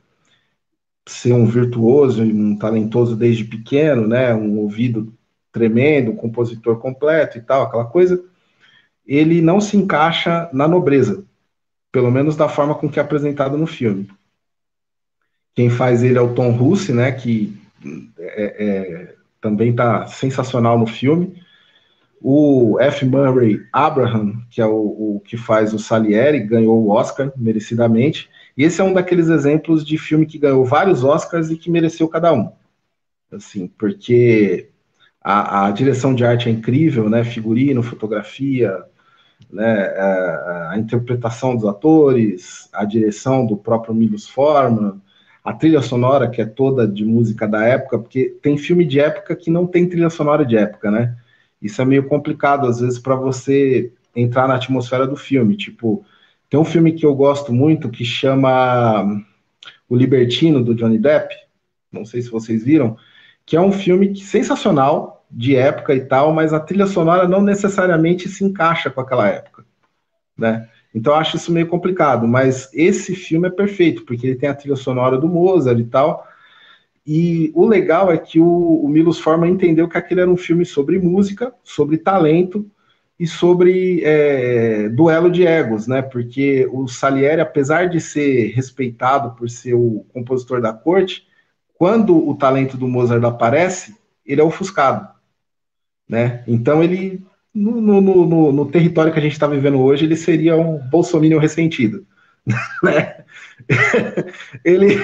[1.08, 5.14] ser um virtuoso e um talentoso desde pequeno, né, um ouvido
[5.52, 8.24] tremendo, um compositor completo e tal, aquela coisa,
[9.06, 11.24] ele não se encaixa na nobreza,
[11.91, 14.10] pelo menos da forma com que é apresentado no filme.
[15.54, 17.56] Quem faz ele é o Tom Russe, né, que
[18.18, 21.44] é, é também está sensacional no filme.
[22.22, 23.06] O F.
[23.06, 24.72] Murray Abraham, que é o,
[25.18, 28.30] o, que faz o Salieri, ganhou o Oscar merecidamente.
[28.57, 32.07] E esse é um daqueles exemplos de filme que ganhou vários Oscars e que mereceu
[32.07, 32.49] cada um.
[33.30, 34.70] assim, porque
[35.22, 37.26] a, a direção de arte é incrível, né?
[37.26, 38.82] Figurino, fotografia,
[39.52, 39.88] né?
[39.88, 45.02] A, a, interpretação dos atores, a direção do próprio Milos Forman,
[45.44, 49.36] a trilha sonora que é toda de música da época, porque tem filme de época
[49.36, 51.15] que não tem trilha sonora de época, né?
[51.61, 55.57] Isso é meio complicado às vezes para você entrar na atmosfera do filme.
[55.57, 56.06] Tipo,
[56.49, 59.22] tem um filme que eu gosto muito que chama
[59.90, 61.36] O Libertino do Johnny Depp.
[61.91, 62.98] Não sei se vocês viram
[63.45, 67.41] que é um filme que, sensacional, de época e tal, mas a trilha sonora não
[67.41, 69.65] necessariamente se encaixa com aquela época,
[70.38, 70.70] né?
[70.94, 74.53] Então eu acho isso meio complicado, mas esse filme é perfeito, porque ele tem a
[74.53, 76.28] trilha sonora do Mozart e tal,
[77.06, 78.45] e o legal é que o,
[78.84, 82.65] o Milos Forman entendeu que aquele era um filme sobre música, sobre talento
[83.20, 86.02] e sobre é, duelo de egos, né?
[86.02, 91.28] Porque o Salieri, apesar de ser respeitado por ser o compositor da corte,
[91.74, 93.95] quando o talento do Mozart aparece,
[94.26, 95.10] ele é ofuscado,
[96.07, 96.44] né?
[96.48, 100.55] Então ele no, no, no, no território que a gente está vivendo hoje, ele seria
[100.57, 102.05] um bolsominion ressentido,
[102.84, 103.23] né?
[104.65, 104.97] ele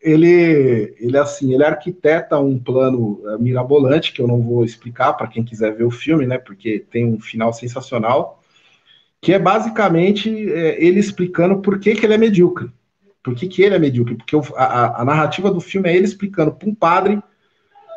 [0.00, 5.26] ele ele assim, ele arquiteta um plano eh, mirabolante que eu não vou explicar para
[5.26, 6.38] quem quiser ver o filme, né?
[6.38, 8.40] Porque tem um final sensacional,
[9.20, 12.70] que é basicamente é, ele explicando por que, que ele é medíocre.
[13.22, 14.14] Por que, que ele é medíocre?
[14.14, 17.20] Porque a, a, narrativa do filme é ele explicando para um padre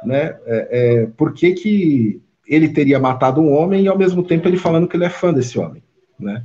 [0.03, 4.47] né, é, é, por que, que ele teria matado um homem e ao mesmo tempo
[4.47, 5.83] ele falando que ele é fã desse homem.
[6.19, 6.43] Né?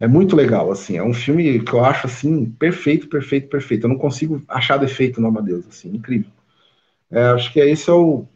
[0.00, 3.84] É muito legal, assim, é um filme que eu acho assim, perfeito, perfeito, perfeito.
[3.84, 6.30] Eu não consigo achar defeito no Amadeus, assim, incrível.
[7.10, 8.26] É, acho que esse é o,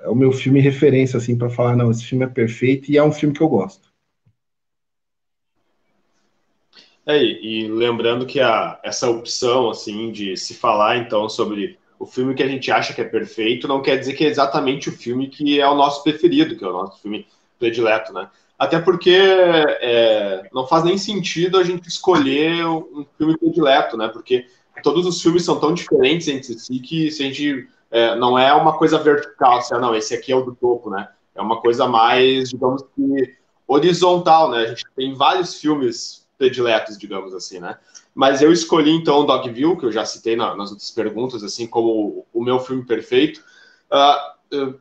[0.00, 3.02] é o meu filme referência, assim, para falar, não, esse filme é perfeito e é
[3.02, 3.88] um filme que eu gosto.
[7.04, 12.34] É, e lembrando que a, essa opção, assim, de se falar, então, sobre o filme
[12.34, 15.28] que a gente acha que é perfeito, não quer dizer que é exatamente o filme
[15.28, 17.26] que é o nosso preferido, que é o nosso filme
[17.58, 18.28] predileto, né?
[18.58, 24.08] Até porque é, não faz nem sentido a gente escolher um filme predileto, né?
[24.08, 24.46] Porque
[24.82, 28.52] todos os filmes são tão diferentes entre si que se a gente é, não é
[28.52, 31.08] uma coisa vertical, assim, ah, não, esse aqui é o do topo, né?
[31.34, 33.34] É uma coisa mais, digamos que,
[33.66, 34.58] horizontal, né?
[34.58, 37.76] A gente tem vários filmes prediletos, digamos assim, né?
[38.14, 41.88] Mas eu escolhi então Dogville, que eu já citei na, nas outras perguntas, assim como
[41.88, 43.42] o, o meu filme perfeito,
[43.92, 44.38] uh,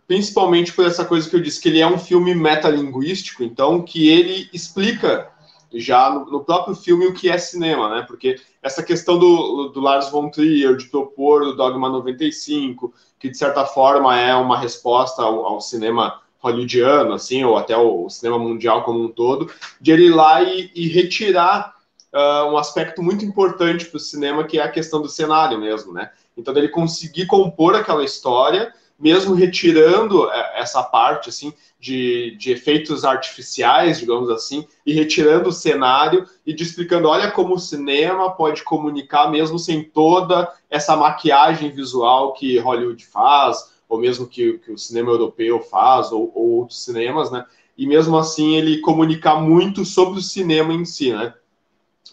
[0.07, 4.07] principalmente por essa coisa que eu disse, que ele é um filme metalinguístico, então que
[4.07, 5.29] ele explica
[5.73, 8.05] já no, no, próprio filme o que é cinema, né?
[8.07, 13.37] Porque essa questão do, do Lars von Trier de propor o Dogma 95, que de
[13.37, 18.83] certa forma é uma resposta ao, ao cinema hollywoodiano, assim, ou até o, cinema mundial
[18.83, 19.51] como um todo,
[19.81, 21.75] de ele ir lá e, e retirar
[22.13, 25.93] uh, um aspecto muito importante para o cinema, que é a questão do cenário mesmo,
[25.93, 26.11] né?
[26.37, 33.05] Então, ele conseguir compor aquela história, mesmo retirando é, essa parte, assim, de, de efeitos
[33.05, 38.63] artificiais, digamos assim, e retirando o cenário e de explicando, olha como o cinema pode
[38.63, 44.77] comunicar mesmo sem toda essa maquiagem visual que Hollywood faz, ou mesmo que, que o
[44.77, 47.45] cinema europeu faz, ou, ou, outros cinemas, né?
[47.77, 51.33] E mesmo assim ele comunicar muito sobre o cinema em si, né?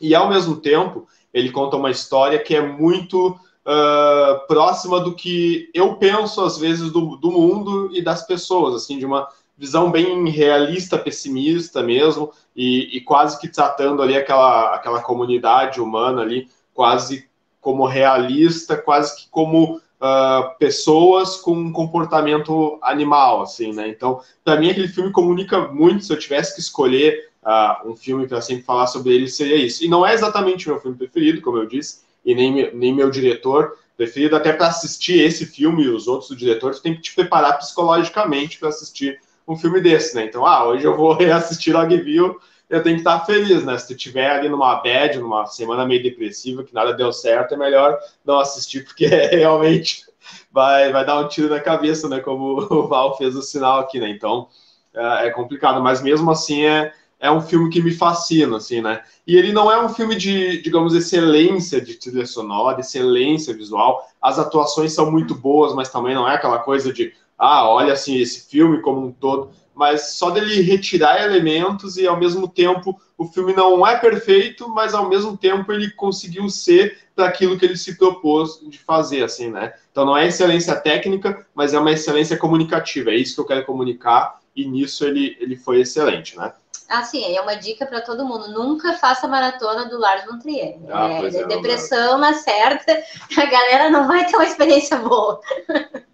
[0.01, 5.71] E ao mesmo tempo ele conta uma história que é muito uh, próxima do que
[5.75, 10.29] eu penso às vezes do, do mundo e das pessoas, assim, de uma visão bem
[10.29, 17.29] realista, pessimista mesmo, e, e, quase que tratando ali aquela, aquela comunidade humana ali, quase
[17.61, 23.89] como realista, quase que como uh, pessoas com um comportamento animal, assim, né?
[23.89, 26.05] Então, para mim, aquele filme comunica muito.
[26.05, 29.83] Se eu tivesse que escolher uh, um filme para sempre falar sobre ele, seria isso.
[29.83, 33.11] E não é exatamente o meu filme preferido, como eu disse, e nem, nem meu
[33.11, 34.37] diretor preferido.
[34.37, 38.59] Até para assistir esse filme e os outros do diretor, tem que te preparar psicologicamente
[38.59, 39.19] para assistir
[39.49, 40.25] um filme desse, né?
[40.25, 42.37] Então, ah, hoje eu vou reassistir Logville
[42.69, 43.77] eu tenho que estar feliz, né?
[43.79, 47.57] Se tu tiver ali numa bad, numa semana meio depressiva, que nada deu certo, é
[47.57, 50.05] melhor não assistir, porque realmente
[50.51, 52.21] vai, vai dar um tiro na cabeça, né?
[52.21, 54.09] Como o Val fez o sinal aqui, né?
[54.09, 54.49] Então
[54.95, 59.03] é, é complicado, mas mesmo assim é, é um filme que me fascina, assim, né?
[59.27, 64.07] E ele não é um filme de, digamos, excelência de trilha sonora, excelência visual.
[64.21, 68.17] As atuações são muito boas, mas também não é aquela coisa de, ah, olha assim,
[68.17, 73.27] esse filme como um todo mas só dele retirar elementos e ao mesmo tempo o
[73.27, 77.77] filme não é perfeito, mas ao mesmo tempo ele conseguiu ser para aquilo que ele
[77.77, 79.73] se propôs de fazer, assim, né?
[79.91, 83.11] Então não é excelência técnica, mas é uma excelência comunicativa.
[83.11, 86.53] É isso que eu quero comunicar e nisso ele, ele foi excelente, né?
[86.89, 88.49] Assim, é uma dica para todo mundo.
[88.49, 90.77] Nunca faça maratona do Lars von Trier.
[90.91, 92.93] Ah, é, é, depressão na certa,
[93.37, 95.41] a galera não vai ter uma experiência boa.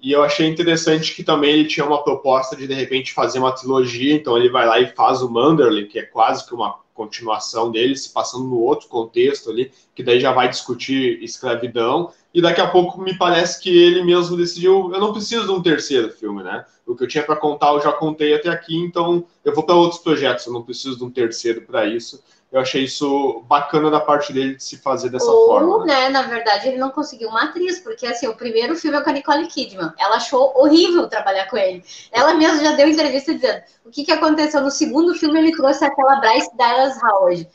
[0.01, 3.53] E eu achei interessante que também ele tinha uma proposta de, de repente, fazer uma
[3.53, 4.15] trilogia.
[4.15, 7.97] Então ele vai lá e faz o Manderley, que é quase que uma continuação dele,
[7.97, 12.13] se passando no outro contexto ali, que daí já vai discutir escravidão.
[12.35, 15.63] E daqui a pouco me parece que ele mesmo decidiu, eu não preciso de um
[15.63, 16.65] terceiro filme, né?
[16.87, 19.75] O que eu tinha para contar eu já contei até aqui, então eu vou para
[19.75, 22.23] outros projetos, eu não preciso de um terceiro para isso.
[22.53, 25.87] Eu achei isso bacana da parte dele de se fazer dessa Ou, forma.
[25.87, 25.95] Né?
[25.95, 29.11] né, na verdade, ele não conseguiu uma atriz, porque assim, o primeiro filme é com
[29.11, 29.93] a Nicole Kidman.
[29.97, 31.85] Ela achou horrível trabalhar com ele.
[32.11, 35.85] Ela mesma já deu entrevista dizendo o que, que aconteceu no segundo filme, ele trouxe
[35.85, 37.49] aquela Bryce Dallas Howard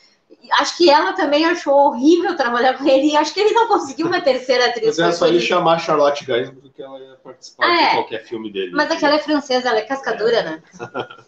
[0.54, 4.08] acho que ela também achou horrível trabalhar com ele e acho que ele não conseguiu
[4.08, 4.98] uma terceira atriz.
[4.98, 7.94] Mas é só ele chamar Charlotte Gainsbourg porque ela ia participar ah, de é.
[7.96, 8.72] qualquer filme dele.
[8.74, 10.44] Mas aquela é francesa, ela é cascadura, é.
[10.44, 10.64] né?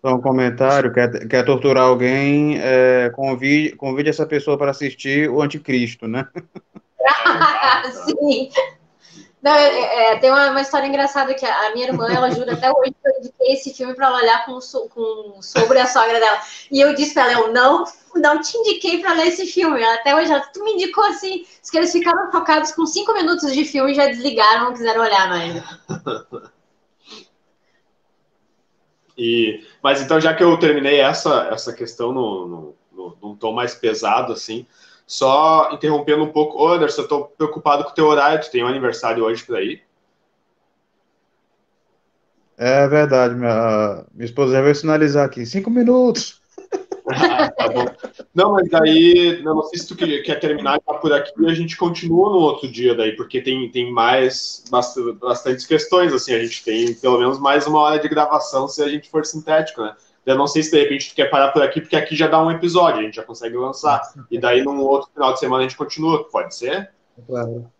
[0.00, 5.42] Só um comentário, quer, quer torturar alguém, é, convide, convide essa pessoa para assistir o
[5.42, 6.26] Anticristo, né?
[8.06, 8.50] Sim.
[9.42, 12.70] Não, é, é, tem uma, uma, história engraçada que a, minha irmã, ela jura até
[12.70, 14.58] hoje que eu indiquei esse filme para ela olhar com,
[14.88, 16.40] com, sobre a sogra dela.
[16.70, 17.84] E eu disse para ela, eu não,
[18.16, 19.82] não te indiquei para ler esse filme.
[19.82, 23.52] Ela, até hoje, ela, tu me indicou assim, que eles ficaram focados com cinco minutos
[23.52, 25.62] de filme e já desligaram, não quiseram olhar mais.
[29.22, 33.52] E, mas então, já que eu terminei essa, essa questão no, no, no, num tom
[33.52, 34.66] mais pesado, assim,
[35.06, 38.66] só interrompendo um pouco, Anderson, eu tô preocupado com o teu horário, tu tem um
[38.66, 39.82] aniversário hoje por aí?
[42.56, 46.39] É verdade, minha, minha esposa já vai sinalizar aqui, cinco minutos.
[47.16, 47.84] Ah, tá bom.
[48.34, 51.76] Não, mas daí, não sei se tu quer, quer terminar por aqui e a gente
[51.76, 56.64] continua no outro dia daí, porque tem, tem mais, bastante, bastantes questões, assim, a gente
[56.64, 59.94] tem pelo menos mais uma hora de gravação se a gente for sintético, né?
[60.24, 62.42] Eu não sei se de repente tu quer parar por aqui, porque aqui já dá
[62.42, 64.00] um episódio, a gente já consegue lançar.
[64.30, 66.24] E daí, num outro final de semana, a gente continua.
[66.24, 66.90] Pode ser?
[67.26, 67.70] Claro.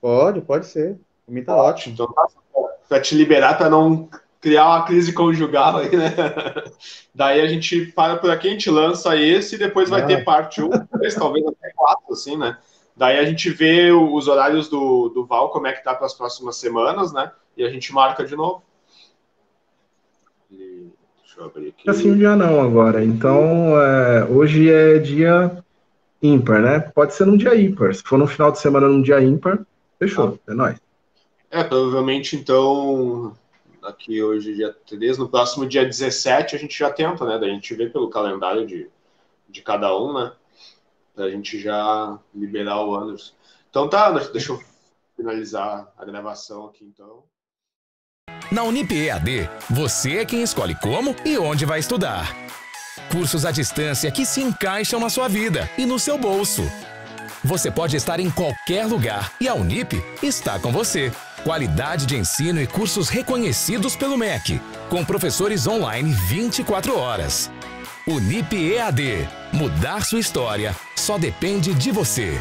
[0.00, 0.98] Pode, pode ser.
[1.24, 1.94] Para mim tá ótimo.
[1.94, 2.26] Então, tá,
[2.88, 4.08] para te liberar, para não
[4.44, 6.14] criar uma crise conjugal aí, né?
[7.14, 10.06] Daí a gente para por aqui, a gente lança esse e depois vai ah.
[10.06, 10.68] ter parte 1,
[11.18, 12.58] talvez até 4, assim, né?
[12.94, 16.12] Daí a gente vê os horários do, do Val, como é que tá para as
[16.12, 17.32] próximas semanas, né?
[17.56, 18.62] E a gente marca de novo.
[20.50, 21.88] Deixa eu abrir aqui.
[21.88, 23.02] Assim, um dia não agora.
[23.02, 25.64] Então, é, hoje é dia
[26.22, 26.80] ímpar, né?
[26.80, 27.94] Pode ser num dia ímpar.
[27.94, 29.58] Se for no final de semana num dia ímpar,
[29.98, 30.38] fechou.
[30.46, 30.52] Ah.
[30.52, 30.76] É nóis.
[31.50, 33.34] É, provavelmente, então,
[33.84, 37.38] aqui hoje, dia 3, no próximo dia 17, a gente já tenta, né?
[37.38, 38.90] Daí a gente vê pelo calendário de,
[39.48, 40.32] de cada um, né?
[41.14, 43.32] Pra gente já liberar o Anderson.
[43.70, 44.60] Então tá, deixa eu
[45.16, 47.24] finalizar a gravação aqui, então.
[48.50, 52.34] Na Unip EAD, você é quem escolhe como e onde vai estudar.
[53.10, 56.62] Cursos à distância que se encaixam na sua vida e no seu bolso.
[57.44, 61.12] Você pode estar em qualquer lugar e a Unip está com você.
[61.44, 64.58] Qualidade de ensino e cursos reconhecidos pelo MEC,
[64.88, 67.50] com professores online 24 horas.
[68.06, 69.28] Unip EAD.
[69.52, 72.40] Mudar sua história só depende de você.